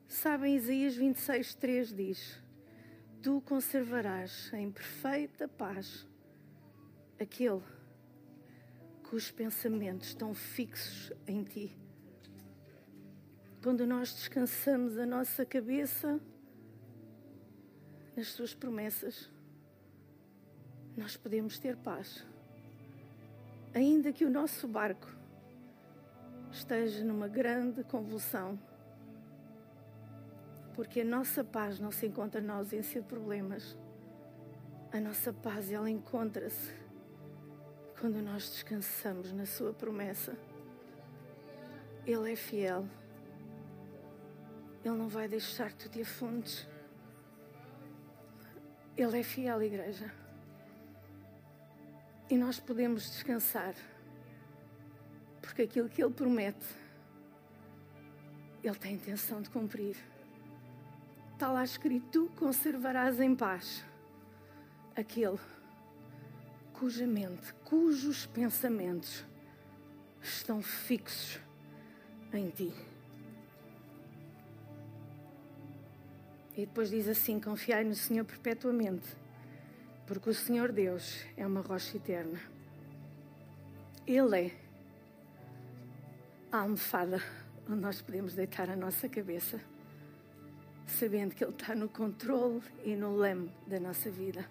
Sabem, 0.07 0.55
Isaías 0.55 0.95
26, 0.95 1.53
3 1.53 1.93
diz: 1.93 2.43
Tu 3.21 3.41
conservarás 3.41 4.51
em 4.53 4.71
perfeita 4.71 5.47
paz 5.47 6.07
aquele 7.19 7.61
cujos 9.03 9.31
pensamentos 9.31 10.07
estão 10.07 10.33
fixos 10.33 11.11
em 11.27 11.43
ti 11.43 11.88
quando 13.61 13.85
nós 13.85 14.13
descansamos 14.13 14.97
a 14.97 15.05
nossa 15.05 15.45
cabeça 15.45 16.19
nas 18.15 18.27
Suas 18.27 18.53
promessas, 18.53 19.29
nós 20.95 21.17
podemos 21.17 21.59
ter 21.59 21.75
paz. 21.77 22.25
Ainda 23.73 24.11
que 24.13 24.23
o 24.23 24.29
nosso 24.29 24.67
barco 24.67 25.07
esteja 26.51 27.03
numa 27.03 27.27
grande 27.27 27.83
convulsão, 27.83 28.57
porque 30.73 31.01
a 31.01 31.05
nossa 31.05 31.43
paz 31.43 31.79
não 31.79 31.91
se 31.91 32.07
encontra 32.07 32.39
na 32.39 32.55
ausência 32.55 33.01
de 33.01 33.07
problemas. 33.07 33.77
A 34.91 34.99
nossa 34.99 35.33
paz, 35.33 35.71
ela 35.71 35.89
encontra-se 35.89 36.73
quando 37.99 38.21
nós 38.21 38.49
descansamos 38.49 39.33
na 39.33 39.45
Sua 39.45 39.73
promessa. 39.73 40.33
Ele 42.05 42.31
é 42.31 42.35
fiel. 42.35 42.87
Ele 44.83 44.95
não 44.95 45.09
vai 45.09 45.27
deixar 45.27 45.71
que 45.71 45.77
tu 45.83 45.89
te 45.89 46.01
afundes. 46.01 46.67
Ele 48.95 49.19
é 49.19 49.23
fiel, 49.23 49.61
igreja. 49.61 50.13
E 52.29 52.37
nós 52.37 52.59
podemos 52.59 53.09
descansar, 53.09 53.73
porque 55.41 55.63
aquilo 55.63 55.89
que 55.89 56.03
Ele 56.03 56.13
promete, 56.13 56.75
Ele 58.63 58.75
tem 58.75 58.95
intenção 58.95 59.41
de 59.41 59.49
cumprir. 59.49 59.97
Está 61.33 61.51
lá 61.51 61.63
escrito: 61.63 62.07
Tu 62.11 62.31
conservarás 62.35 63.19
em 63.19 63.35
paz 63.35 63.83
aquele 64.95 65.39
cuja 66.73 67.07
mente, 67.07 67.53
cujos 67.65 68.25
pensamentos 68.25 69.25
estão 70.21 70.61
fixos 70.61 71.39
em 72.31 72.49
Ti. 72.49 72.88
E 76.59 76.65
depois 76.65 76.89
diz 76.89 77.07
assim: 77.07 77.39
Confiai 77.39 77.85
no 77.85 77.95
Senhor 77.95 78.25
perpetuamente, 78.25 79.07
porque 80.05 80.29
o 80.29 80.33
Senhor 80.33 80.73
Deus 80.73 81.23
é 81.37 81.47
uma 81.47 81.61
rocha 81.61 81.95
eterna. 81.95 82.37
Ele 84.05 84.47
é 84.47 84.51
a 86.51 86.57
almofada 86.57 87.23
onde 87.65 87.79
nós 87.79 88.01
podemos 88.01 88.33
deitar 88.33 88.69
a 88.69 88.75
nossa 88.75 89.07
cabeça, 89.07 89.61
sabendo 90.85 91.33
que 91.33 91.45
Ele 91.45 91.53
está 91.53 91.73
no 91.73 91.87
controle 91.87 92.61
e 92.83 92.93
no 92.93 93.15
leme 93.15 93.49
da 93.65 93.79
nossa 93.79 94.11
vida. 94.11 94.45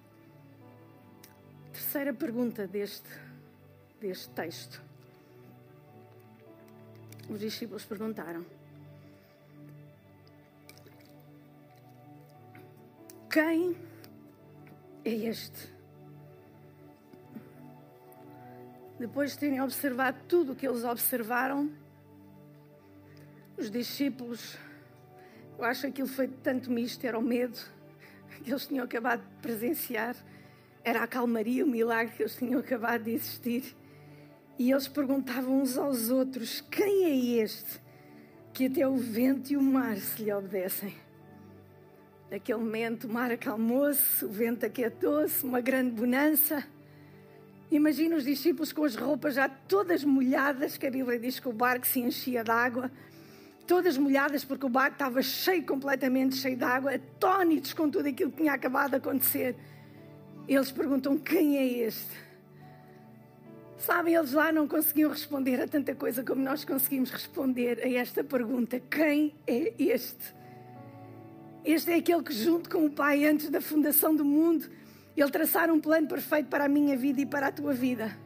Terceira 1.75 2.15
pergunta 2.15 2.67
deste, 2.67 3.11
deste 4.01 4.31
texto. 4.31 4.83
Os 7.29 7.39
discípulos 7.39 7.85
perguntaram 7.85 8.47
Quem 13.39 13.77
é 15.05 15.11
este? 15.11 15.73
Depois 18.99 19.31
de 19.31 19.39
terem 19.39 19.61
observado 19.61 20.19
tudo 20.27 20.51
o 20.55 20.57
que 20.57 20.67
eles 20.67 20.83
observaram, 20.83 21.71
os 23.57 23.71
discípulos, 23.71 24.59
eu 25.57 25.65
acho 25.65 25.83
que 25.83 25.87
aquilo 25.87 26.09
foi 26.09 26.27
tanto 26.27 26.69
misto, 26.69 27.05
era 27.05 27.17
o 27.17 27.23
medo 27.23 27.57
que 28.43 28.51
eles 28.51 28.67
tinham 28.67 28.85
acabado 28.85 29.21
de 29.21 29.41
presenciar, 29.41 30.17
Era 30.83 31.05
a 31.05 31.07
calmaria, 31.07 31.65
o 31.65 31.69
milagre 31.69 32.17
que 32.17 32.23
eles 32.25 32.35
tinham 32.35 32.59
acabado 32.59 33.05
de 33.05 33.13
existir. 33.13 33.77
E 34.59 34.73
eles 34.73 34.89
perguntavam 34.89 35.63
uns 35.63 35.79
aos 35.79 36.11
outros: 36.11 36.61
Quem 36.61 37.05
é 37.05 37.41
este 37.41 37.81
que 38.53 38.67
até 38.67 38.89
o 38.89 38.97
vento 38.97 39.53
e 39.53 39.57
o 39.57 39.63
mar 39.63 39.97
se 39.97 40.25
lhe 40.25 40.33
obedecem? 40.33 41.08
Naquele 42.31 42.59
momento, 42.59 43.05
o 43.05 43.13
mar 43.13 43.33
acalmou-se, 43.33 44.23
o 44.23 44.29
vento 44.29 44.67
aquietou-se, 44.67 45.45
uma 45.45 45.63
grande 45.63 45.93
bonança. 45.93 46.63
Imagina 47.71 48.17
os 48.17 48.25
discípulos 48.25 48.71
com 48.71 48.85
as 48.85 48.95
roupas 48.95 49.35
já 49.35 49.49
todas 49.49 50.05
molhadas, 50.05 50.77
que 50.77 50.87
a 50.87 50.91
Bíblia 50.91 51.19
diz 51.19 51.41
que 51.41 51.49
o 51.49 51.53
barco 51.53 51.87
se 51.87 52.01
enchia 52.01 52.45
de 52.45 52.51
água, 52.51 52.91
todas 53.67 53.97
molhadas 53.97 54.45
porque 54.45 54.67
o 54.67 54.69
barco 54.69 54.95
estava 54.95 55.23
cheio, 55.23 55.65
completamente 55.65 56.37
cheio 56.37 56.57
de 56.57 56.65
água, 56.65 56.95
atónitos 56.95 57.73
com 57.73 57.89
tudo 57.89 58.09
aquilo 58.09 58.31
que 58.31 58.39
tinha 58.39 58.53
acabado 58.53 58.91
de 58.91 58.97
acontecer. 58.97 59.57
Eles 60.47 60.71
perguntam: 60.71 61.17
quem 61.17 61.57
é 61.57 61.67
este? 61.87 62.29
Sabem, 63.79 64.15
eles 64.15 64.33
lá 64.33 64.53
não 64.53 64.69
conseguiam 64.69 65.11
responder 65.11 65.63
a 65.63 65.69
tanta 65.69 65.95
coisa 65.95 66.23
como 66.23 66.43
nós 66.43 66.65
conseguimos 66.65 67.11
responder 67.11 67.81
a 67.83 67.91
esta 67.91 68.23
pergunta: 68.23 68.79
quem 68.81 69.35
é 69.47 69.73
este? 69.79 70.38
Este 71.69 71.91
é 71.91 71.97
aquele 71.97 72.23
que, 72.23 72.33
junto 72.33 72.71
com 72.71 72.87
o 72.87 72.91
Pai, 72.91 73.27
antes 73.27 73.51
da 73.51 73.61
fundação 73.61 74.17
do 74.17 74.25
mundo, 74.25 74.65
ele 75.15 75.31
traçara 75.31 75.71
um 75.71 75.79
plano 75.79 76.09
perfeito 76.09 76.49
para 76.49 76.65
a 76.65 76.69
minha 76.69 76.97
vida 76.97 77.21
e 77.21 77.27
para 77.27 77.49
a 77.49 77.53
tua 77.53 77.75
vida. 77.75 78.17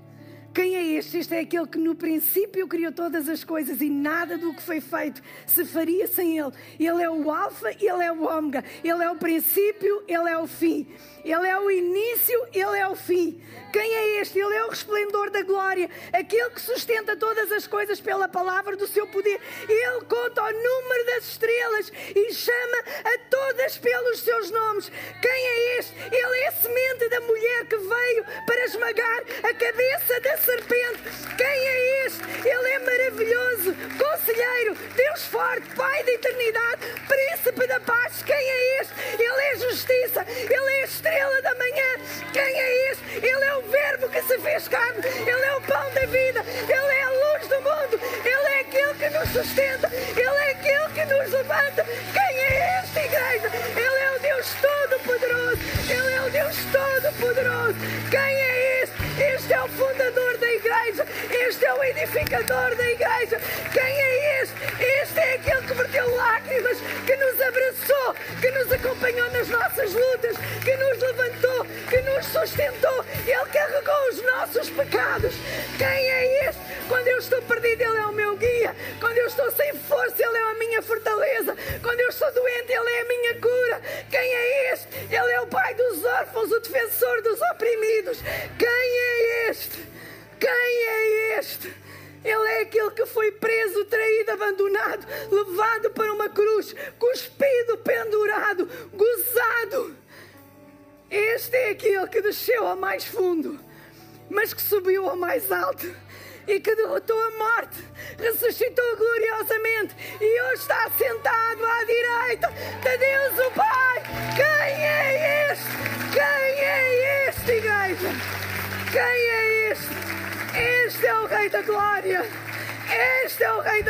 Quem 0.54 0.76
é 0.76 0.84
este? 0.98 1.16
Este 1.16 1.34
é 1.34 1.40
aquele 1.40 1.66
que 1.66 1.78
no 1.78 1.94
princípio 1.94 2.68
criou 2.68 2.92
todas 2.92 3.26
as 3.26 3.42
coisas 3.42 3.80
e 3.80 3.88
nada 3.88 4.36
do 4.36 4.52
que 4.52 4.62
foi 4.62 4.82
feito 4.82 5.22
se 5.46 5.64
faria 5.64 6.06
sem 6.06 6.38
Ele. 6.38 6.52
Ele 6.78 7.02
é 7.02 7.08
o 7.08 7.30
Alfa, 7.30 7.70
Ele 7.70 8.04
é 8.04 8.12
o 8.12 8.24
Ômega. 8.24 8.62
Ele 8.84 9.02
é 9.02 9.10
o 9.10 9.16
princípio, 9.16 10.04
Ele 10.06 10.28
é 10.28 10.36
o 10.36 10.46
fim. 10.46 10.86
Ele 11.24 11.48
é 11.48 11.58
o 11.58 11.70
início, 11.70 12.38
Ele 12.52 12.78
é 12.78 12.86
o 12.86 12.94
fim. 12.94 13.40
Quem 13.72 13.94
é 13.94 14.20
este? 14.20 14.38
Ele 14.38 14.54
é 14.54 14.64
o 14.66 14.68
resplendor 14.68 15.30
da 15.30 15.42
glória, 15.42 15.88
aquele 16.12 16.50
que 16.50 16.60
sustenta 16.60 17.16
todas 17.16 17.50
as 17.50 17.66
coisas 17.66 18.00
pela 18.00 18.28
palavra 18.28 18.76
do 18.76 18.86
seu 18.86 19.06
poder. 19.06 19.40
Ele 19.66 20.04
conta 20.04 20.42
o 20.42 20.52
número 20.52 21.06
das 21.06 21.24
estrelas 21.28 21.90
e 22.14 22.34
chama 22.34 22.78
a 23.04 23.18
todas 23.30 23.78
pelos 23.78 24.20
seus 24.20 24.50
nomes. 24.50 24.92
Quem 25.22 25.30
é 25.30 25.78
este? 25.78 25.94
Ele 26.14 26.38
é 26.40 26.48
a 26.48 26.52
semente 26.52 27.08
da 27.08 27.20
mulher 27.20 27.66
que 27.66 27.76
veio 27.76 28.24
para 28.46 28.64
esmagar 28.66 29.22
a 29.42 29.54
cabeça 29.54 30.20
da 30.20 30.36
serpente. 30.44 31.02
Quem 31.36 31.46
é 31.46 32.06
este? 32.06 32.48
Ele 32.48 32.68
é 32.68 32.78
maravilhoso, 32.80 33.74
conselheiro, 33.96 34.74
Deus 34.94 35.22
forte, 35.26 35.68
Pai 35.76 36.02
da 36.04 36.12
eternidade, 36.12 36.80
príncipe 37.08 37.66
da 37.66 37.80
paz. 37.80 38.22
Quem 38.24 38.36
é 38.36 38.80
este? 38.80 38.92
Ele 39.18 39.42
é 39.42 39.56
justiça, 39.58 40.26
ele 40.28 40.72
é 40.78 40.82
a 40.82 40.84
estrela 40.84 41.42
da 41.42 41.54
manhã. 41.54 41.90
Quem 42.32 42.42
é 42.42 42.90
este? 42.90 43.04
Ele 43.16 43.44
é 43.44 43.56
o 43.56 43.62
Verbo 43.62 44.08
que 44.08 44.22
se 44.22 44.38
fez 44.38 44.68
carne, 44.68 45.00
ele 45.06 45.44
é 45.44 45.56
o 45.56 45.60
pão 45.62 45.90
da 45.94 46.06
vida, 46.06 46.44
ele 46.68 46.94
é 46.94 47.02
a 47.02 47.10
luz 47.10 47.46
do 47.48 47.60
mundo, 47.60 48.00
ele 48.24 48.48
é 48.48 48.60
aquele 48.60 48.94
que 48.94 49.10
nos 49.10 49.28
sustenta, 49.28 49.90
ele 49.92 50.38
é 50.38 50.50
aquele 50.50 50.88
que 50.94 51.04
nos 51.14 51.32
levanta. 51.32 51.84
Quem 51.84 52.38
é 52.38 52.80
este, 52.82 52.98
igreja? 52.98 53.50
Ele 53.76 53.98
é 53.98 54.16
o 54.16 54.18
Deus 54.18 54.46
Todo-Poderoso, 54.60 55.58
ele 55.88 56.14
é 56.14 56.22
o 56.22 56.30
Deus 56.30 56.56
Todo-Poderoso. 56.72 57.76
Quem 58.10 58.20
é 58.20 58.82
este? 58.82 59.01
Este 59.22 59.52
é 59.52 59.62
o 59.62 59.68
fundador 59.68 60.36
da 60.38 60.52
igreja, 60.52 61.06
este 61.30 61.64
é 61.64 61.72
o 61.74 61.84
edificador 61.84 62.74
da 62.74 62.90
igreja. 62.90 63.40
Quem 63.72 63.82
é 63.82 64.42
este? 64.42 64.54
Este 65.02 65.20
é 65.20 65.34
aquele 65.34 65.66
que 65.66 65.74
verteu 65.74 66.16
lágrimas, 66.16 66.78
que 67.06 67.16
nos 67.16 67.40
abraçou, 67.40 68.14
que 68.40 68.50
nos 68.50 68.72
acompanhou 68.72 69.30
nas 69.30 69.48
nossas 69.48 69.92
lutas, 69.92 70.36
que 70.64 70.71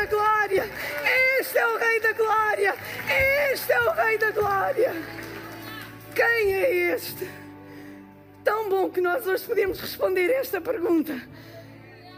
da 0.02 0.06
Glória. 0.06 0.64
Este 1.38 1.58
é 1.58 1.66
o 1.66 1.78
Rei 1.78 2.00
da 2.00 2.12
Glória. 2.12 2.74
Este 3.52 3.72
é 3.72 3.80
o 3.80 3.90
Rei 3.92 4.18
da 4.18 4.30
Glória. 4.32 4.92
Quem 6.14 6.54
é 6.54 6.94
este? 6.94 7.30
Tão 8.42 8.68
bom 8.68 8.90
que 8.90 9.00
nós 9.00 9.24
hoje 9.26 9.44
podemos 9.44 9.78
responder 9.80 10.28
esta 10.30 10.60
pergunta. 10.60 11.14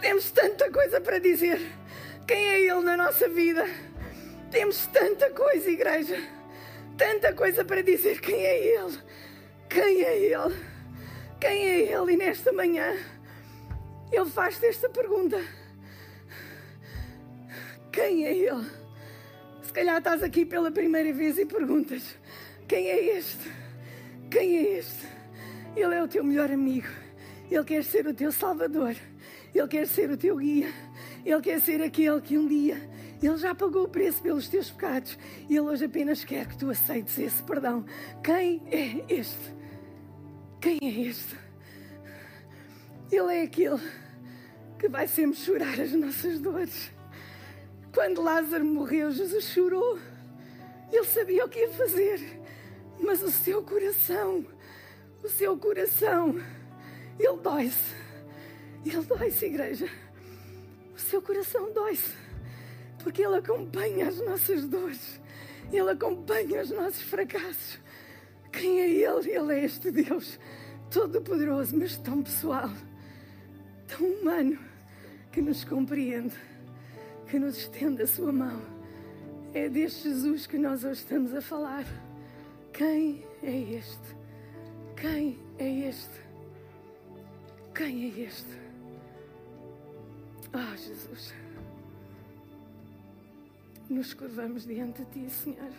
Temos 0.00 0.30
tanta 0.30 0.70
coisa 0.70 0.98
para 1.00 1.18
dizer. 1.18 1.60
Quem 2.26 2.48
é 2.48 2.60
Ele 2.60 2.80
na 2.80 2.96
nossa 2.96 3.28
vida? 3.28 3.66
Temos 4.50 4.86
tanta 4.86 5.28
coisa, 5.30 5.70
igreja. 5.70 6.16
Tanta 6.96 7.34
coisa 7.34 7.64
para 7.66 7.82
dizer. 7.82 8.18
Quem 8.20 8.46
é 8.46 8.76
Ele? 8.76 8.98
Quem 9.68 10.02
é 10.02 10.16
Ele? 10.16 10.56
Quem 11.38 11.68
é 11.68 11.80
Ele? 11.92 12.14
E 12.14 12.16
nesta 12.16 12.50
manhã. 12.50 12.96
Ele 14.10 14.30
faz-te 14.30 14.64
esta 14.66 14.88
pergunta: 14.88 15.38
Quem 17.94 18.24
é 18.26 18.37
Ele? 18.37 18.66
Se 19.62 19.72
calhar 19.72 19.98
estás 19.98 20.20
aqui 20.20 20.44
pela 20.44 20.68
primeira 20.68 21.12
vez 21.12 21.38
e 21.38 21.46
perguntas: 21.46 22.02
Quem 22.66 22.88
é 22.88 23.16
este? 23.16 23.48
Quem 24.28 24.57
é 24.57 24.78
este? 24.78 25.07
Ele 25.76 25.94
é 25.94 26.02
o 26.02 26.09
teu 26.09 26.24
melhor 26.24 26.50
amigo. 26.50 26.88
Ele 27.48 27.62
quer 27.62 27.85
ser 27.85 28.04
o 28.09 28.12
teu 28.12 28.33
salvador. 28.33 28.96
Ele 29.54 29.68
quer 29.68 29.87
ser 29.87 30.11
o 30.11 30.16
teu 30.16 30.37
guia. 30.38 30.72
Ele 31.24 31.40
quer 31.40 31.61
ser 31.61 31.80
aquele 31.80 32.20
que 32.20 32.37
um 32.37 32.48
dia 32.48 32.76
ele 33.22 33.38
já 33.38 33.54
pagou 33.54 33.85
o 33.85 33.88
preço 33.88 34.20
pelos 34.20 34.48
teus 34.48 34.70
pecados 34.70 35.16
e 35.48 35.57
Ele 35.57 35.61
hoje 35.61 35.87
apenas 35.87 36.24
quer 36.24 36.46
que 36.46 36.59
tu 36.59 36.68
aceites 36.68 37.18
esse 37.18 37.42
perdão. 37.42 37.87
Quem 38.22 38.61
é 38.70 39.04
este? 39.09 39.54
Quem 40.61 40.78
é 40.83 41.00
este? 41.09 41.35
Ele 43.11 43.35
é 43.35 43.42
aquele 43.44 43.80
que 44.78 44.88
vai 44.88 45.09
sempre 45.09 45.38
chorar 45.38 45.80
as 45.80 45.92
nossas 45.92 46.40
dores. 46.40 46.92
Quando 47.94 48.20
Lázaro 48.22 48.64
morreu, 48.64 49.12
Jesus 49.12 49.44
chorou. 49.44 49.98
Ele 50.92 51.04
sabia 51.04 51.44
o 51.44 51.48
que 51.48 51.61
ia 51.61 51.70
fazer, 51.70 52.40
mas 53.00 53.22
o 53.22 53.30
seu 53.30 53.62
coração, 53.62 54.44
o 55.22 55.28
seu 55.28 55.57
coração, 55.57 56.37
ele 57.18 57.37
dói-se. 57.38 57.94
Ele 58.85 59.02
dói-se, 59.02 59.46
igreja. 59.46 59.88
O 60.94 60.98
seu 60.98 61.22
coração 61.22 61.72
dói-se, 61.72 62.12
porque 63.02 63.22
ele 63.22 63.37
acompanha 63.37 64.09
as 64.09 64.18
nossas 64.18 64.66
dores, 64.66 65.20
ele 65.72 65.90
acompanha 65.90 66.62
os 66.62 66.70
nossos 66.70 67.02
fracassos. 67.02 67.78
Quem 68.52 68.80
é 68.80 68.88
ele? 68.88 69.30
Ele 69.30 69.54
é 69.54 69.64
este 69.64 69.90
Deus 69.90 70.38
todo-poderoso, 70.90 71.76
mas 71.76 71.96
tão 71.98 72.22
pessoal 72.22 72.70
tão 73.87 74.07
humano 74.07 74.59
que 75.33 75.40
nos 75.40 75.64
compreende, 75.64 76.35
que 77.34 77.38
nos 77.40 77.58
estende 77.58 78.00
a 78.00 78.06
sua 78.06 78.32
mão. 78.32 78.62
É 79.52 79.68
deste 79.68 80.04
Jesus 80.04 80.46
que 80.46 80.56
nós 80.56 80.84
hoje 80.84 81.00
estamos 81.00 81.34
a 81.34 81.42
falar. 81.42 81.84
Quem 82.72 83.26
é 83.42 83.58
este? 83.76 84.16
Quem 84.96 85.36
é 85.58 85.88
este? 85.88 86.20
Quem 87.74 88.04
é 88.04 88.20
este? 88.20 88.56
Ah, 90.52 90.72
oh, 90.72 90.76
Jesus. 90.76 91.34
Nos 93.90 94.14
curvamos 94.14 94.64
diante 94.64 95.04
de 95.06 95.26
Ti, 95.26 95.30
Senhor. 95.30 95.72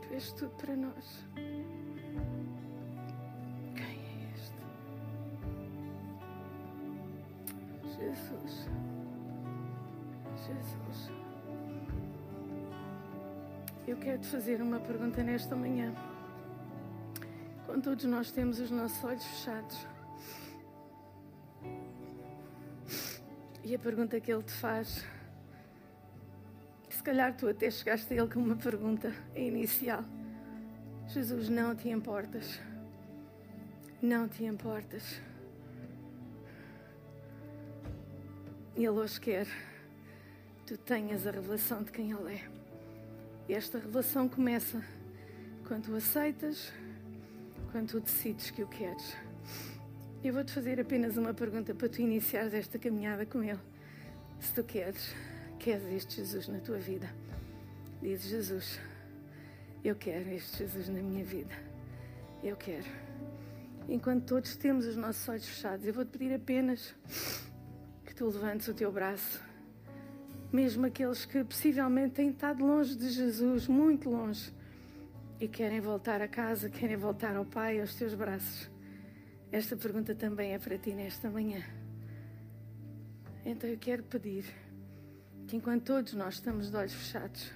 Tu 0.00 0.14
és 0.14 0.32
tudo 0.34 0.52
para 0.58 0.76
nós. 0.76 1.24
Jesus. 8.02 8.68
Jesus. 10.46 11.12
Eu 13.86 13.96
quero 13.96 14.18
te 14.18 14.26
fazer 14.26 14.60
uma 14.60 14.80
pergunta 14.80 15.22
nesta 15.22 15.54
manhã. 15.54 15.94
Quando 17.64 17.84
todos 17.84 18.04
nós 18.04 18.32
temos 18.32 18.58
os 18.58 18.70
nossos 18.70 19.02
olhos 19.04 19.24
fechados. 19.24 19.86
E 23.64 23.74
a 23.74 23.78
pergunta 23.78 24.20
que 24.20 24.32
ele 24.32 24.42
te 24.42 24.52
faz, 24.52 25.06
se 26.90 27.02
calhar 27.02 27.36
tu 27.36 27.48
até 27.48 27.70
chegaste 27.70 28.12
a 28.12 28.16
ele 28.16 28.28
com 28.28 28.40
uma 28.40 28.56
pergunta 28.56 29.12
inicial: 29.36 30.04
Jesus, 31.06 31.48
não 31.48 31.74
te 31.76 31.88
importas? 31.88 32.60
Não 34.02 34.28
te 34.28 34.44
importas? 34.44 35.20
Ele 38.74 38.88
hoje 38.88 39.20
quer 39.20 39.46
que 39.46 40.74
tu 40.74 40.78
tenhas 40.78 41.26
a 41.26 41.30
revelação 41.30 41.82
de 41.82 41.92
quem 41.92 42.10
Ele 42.10 42.34
é. 42.36 42.48
E 43.48 43.54
esta 43.54 43.78
revelação 43.78 44.28
começa 44.28 44.82
quando 45.68 45.84
tu 45.84 45.94
aceitas, 45.94 46.72
quando 47.70 47.90
tu 47.90 48.00
decides 48.00 48.50
que 48.50 48.62
o 48.62 48.66
queres. 48.66 49.14
Eu 50.24 50.32
vou-te 50.32 50.52
fazer 50.52 50.80
apenas 50.80 51.18
uma 51.18 51.34
pergunta 51.34 51.74
para 51.74 51.88
tu 51.88 52.00
iniciares 52.00 52.54
esta 52.54 52.78
caminhada 52.78 53.26
com 53.26 53.42
Ele. 53.42 53.60
Se 54.40 54.54
tu 54.54 54.64
queres, 54.64 55.14
queres 55.58 55.84
este 55.92 56.16
Jesus 56.16 56.48
na 56.48 56.58
tua 56.58 56.78
vida, 56.78 57.08
diz 58.00 58.22
Jesus, 58.22 58.80
eu 59.84 59.94
quero 59.94 60.30
este 60.30 60.58
Jesus 60.58 60.88
na 60.88 61.02
minha 61.02 61.24
vida. 61.24 61.54
Eu 62.42 62.56
quero. 62.56 62.86
Enquanto 63.88 64.24
todos 64.24 64.56
temos 64.56 64.86
os 64.86 64.96
nossos 64.96 65.28
olhos 65.28 65.46
fechados, 65.46 65.86
eu 65.86 65.92
vou-te 65.92 66.16
pedir 66.16 66.32
apenas 66.34 66.94
que 68.12 68.16
tu 68.16 68.26
levantes 68.26 68.68
o 68.68 68.74
teu 68.74 68.92
braço. 68.92 69.40
Mesmo 70.52 70.84
aqueles 70.84 71.24
que 71.24 71.42
possivelmente 71.42 72.16
têm 72.16 72.28
estado 72.28 72.62
longe 72.62 72.94
de 72.94 73.08
Jesus, 73.08 73.66
muito 73.66 74.10
longe, 74.10 74.52
e 75.40 75.48
querem 75.48 75.80
voltar 75.80 76.20
a 76.20 76.28
casa, 76.28 76.68
querem 76.68 76.94
voltar 76.94 77.34
ao 77.34 77.46
Pai, 77.46 77.80
aos 77.80 77.94
teus 77.94 78.14
braços. 78.14 78.70
Esta 79.50 79.78
pergunta 79.78 80.14
também 80.14 80.52
é 80.52 80.58
para 80.58 80.76
ti 80.76 80.92
nesta 80.92 81.30
manhã. 81.30 81.62
Então 83.46 83.68
eu 83.68 83.78
quero 83.78 84.02
pedir 84.02 84.44
que 85.46 85.56
enquanto 85.56 85.84
todos 85.84 86.12
nós 86.12 86.34
estamos 86.34 86.70
de 86.70 86.76
olhos 86.76 86.92
fechados, 86.92 87.50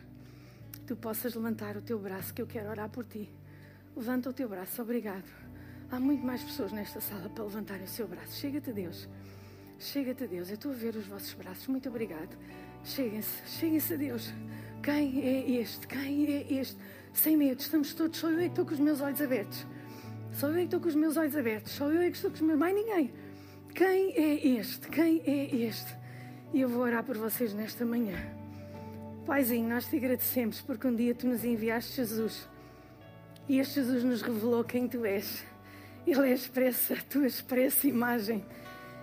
tu 0.86 0.96
possas 0.96 1.34
levantar 1.34 1.76
o 1.76 1.82
teu 1.82 1.98
braço, 1.98 2.32
que 2.32 2.40
eu 2.40 2.46
quero 2.46 2.70
orar 2.70 2.88
por 2.88 3.04
ti. 3.04 3.30
Levanta 3.94 4.30
o 4.30 4.32
teu 4.32 4.48
braço, 4.48 4.80
obrigado. 4.80 5.30
Há 5.90 6.00
muito 6.00 6.24
mais 6.24 6.42
pessoas 6.42 6.72
nesta 6.72 6.98
sala 6.98 7.28
para 7.28 7.44
levantarem 7.44 7.84
o 7.84 7.88
seu 7.88 8.08
braço. 8.08 8.40
Chega-te, 8.40 8.72
Deus. 8.72 9.06
Chega-te 9.78 10.26
Deus. 10.26 10.48
Eu 10.48 10.54
estou 10.54 10.72
a 10.72 10.74
ver 10.74 10.96
os 10.96 11.06
vossos 11.06 11.32
braços. 11.34 11.66
Muito 11.66 11.88
obrigado. 11.88 12.36
Cheguem-se. 12.84 13.42
Cheguem-se 13.58 13.94
a 13.94 13.96
Deus. 13.96 14.32
Quem 14.82 15.22
é 15.22 15.50
este? 15.60 15.86
Quem 15.86 16.26
é 16.26 16.52
este? 16.52 16.76
Sem 17.12 17.36
medo. 17.36 17.60
Estamos 17.60 17.92
todos. 17.94 18.18
Sou 18.18 18.30
eu 18.30 18.38
é 18.38 18.42
que 18.44 18.48
estou 18.48 18.64
com 18.64 18.74
os 18.74 18.80
meus 18.80 19.00
olhos 19.00 19.20
abertos. 19.20 19.66
Sou 20.32 20.50
eu 20.50 20.54
é 20.54 20.58
que 20.58 20.64
estou 20.64 20.80
com 20.80 20.88
os 20.88 20.94
meus 20.94 21.16
olhos 21.16 21.36
abertos. 21.36 21.72
Sou 21.72 21.92
eu 21.92 22.00
é 22.00 22.10
que 22.10 22.16
estou 22.16 22.30
com 22.30 22.36
os 22.36 22.42
meus. 22.42 22.58
Mais 22.58 22.74
ninguém. 22.74 23.12
Quem 23.74 24.12
é 24.16 24.46
este? 24.58 24.88
Quem 24.88 25.22
é 25.26 25.54
este? 25.54 25.94
E 26.54 26.60
eu 26.60 26.68
vou 26.68 26.82
orar 26.82 27.04
por 27.04 27.18
vocês 27.18 27.52
nesta 27.52 27.84
manhã. 27.84 28.16
Paizinho, 29.26 29.68
nós 29.68 29.86
te 29.86 29.96
agradecemos 29.96 30.60
porque 30.60 30.86
um 30.86 30.94
dia 30.94 31.14
tu 31.14 31.26
nos 31.26 31.44
enviaste 31.44 31.96
Jesus. 31.96 32.48
E 33.48 33.58
este 33.58 33.74
Jesus 33.74 34.04
nos 34.04 34.22
revelou 34.22 34.64
quem 34.64 34.88
tu 34.88 35.04
és. 35.04 35.44
Ele 36.06 36.30
é 36.30 36.32
expressa, 36.32 36.94
a 36.94 37.02
tua 37.02 37.26
expressa 37.26 37.86
imagem. 37.86 38.44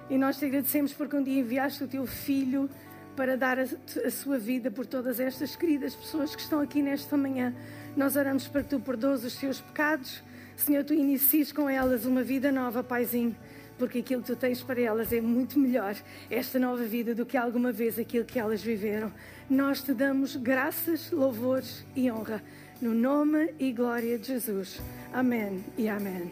E 0.09 0.17
nós 0.17 0.37
te 0.37 0.45
agradecemos 0.45 0.93
porque 0.93 1.15
um 1.15 1.23
dia 1.23 1.39
enviaste 1.39 1.83
o 1.83 1.87
teu 1.87 2.05
filho 2.05 2.69
para 3.15 3.37
dar 3.37 3.59
a, 3.59 3.63
a, 3.63 4.11
sua 4.11 4.37
vida 4.37 4.71
por 4.71 4.85
todas 4.85 5.19
estas 5.19 5.55
queridas 5.55 5.95
pessoas 5.95 6.35
que 6.35 6.41
estão 6.41 6.59
aqui 6.59 6.81
nesta 6.81 7.15
manhã. 7.15 7.53
Nós 7.95 8.15
oramos 8.15 8.47
para 8.47 8.63
que 8.63 8.69
tu 8.69 8.79
perdoes 8.79 9.23
os 9.23 9.33
seus 9.33 9.61
pecados. 9.61 10.23
Senhor, 10.55 10.83
tu 10.83 10.93
inicies 10.93 11.51
com 11.51 11.69
elas 11.69 12.05
uma 12.05 12.23
vida 12.23 12.51
nova, 12.51 12.83
Paizinho, 12.83 13.35
porque 13.77 13.99
aquilo 13.99 14.21
que 14.21 14.27
tu 14.27 14.35
tens 14.35 14.61
para 14.61 14.79
elas 14.79 15.11
é 15.11 15.21
muito 15.21 15.57
melhor, 15.59 15.95
esta 16.29 16.59
nova 16.59 16.83
vida, 16.83 17.15
do 17.15 17.25
que 17.25 17.37
alguma 17.37 17.71
vez 17.71 17.97
aquilo 17.97 18.25
que 18.25 18.39
elas 18.39 18.61
viveram. 18.61 19.11
Nós 19.49 19.81
te 19.81 19.93
damos 19.93 20.35
graças, 20.35 21.11
louvores 21.11 21.85
e 21.95 22.11
honra. 22.11 22.41
No 22.81 22.93
nome 22.93 23.53
e 23.59 23.71
glória 23.71 24.17
de 24.17 24.27
Jesus. 24.27 24.81
Amém 25.13 25.63
e 25.77 25.87
amém. 25.87 26.31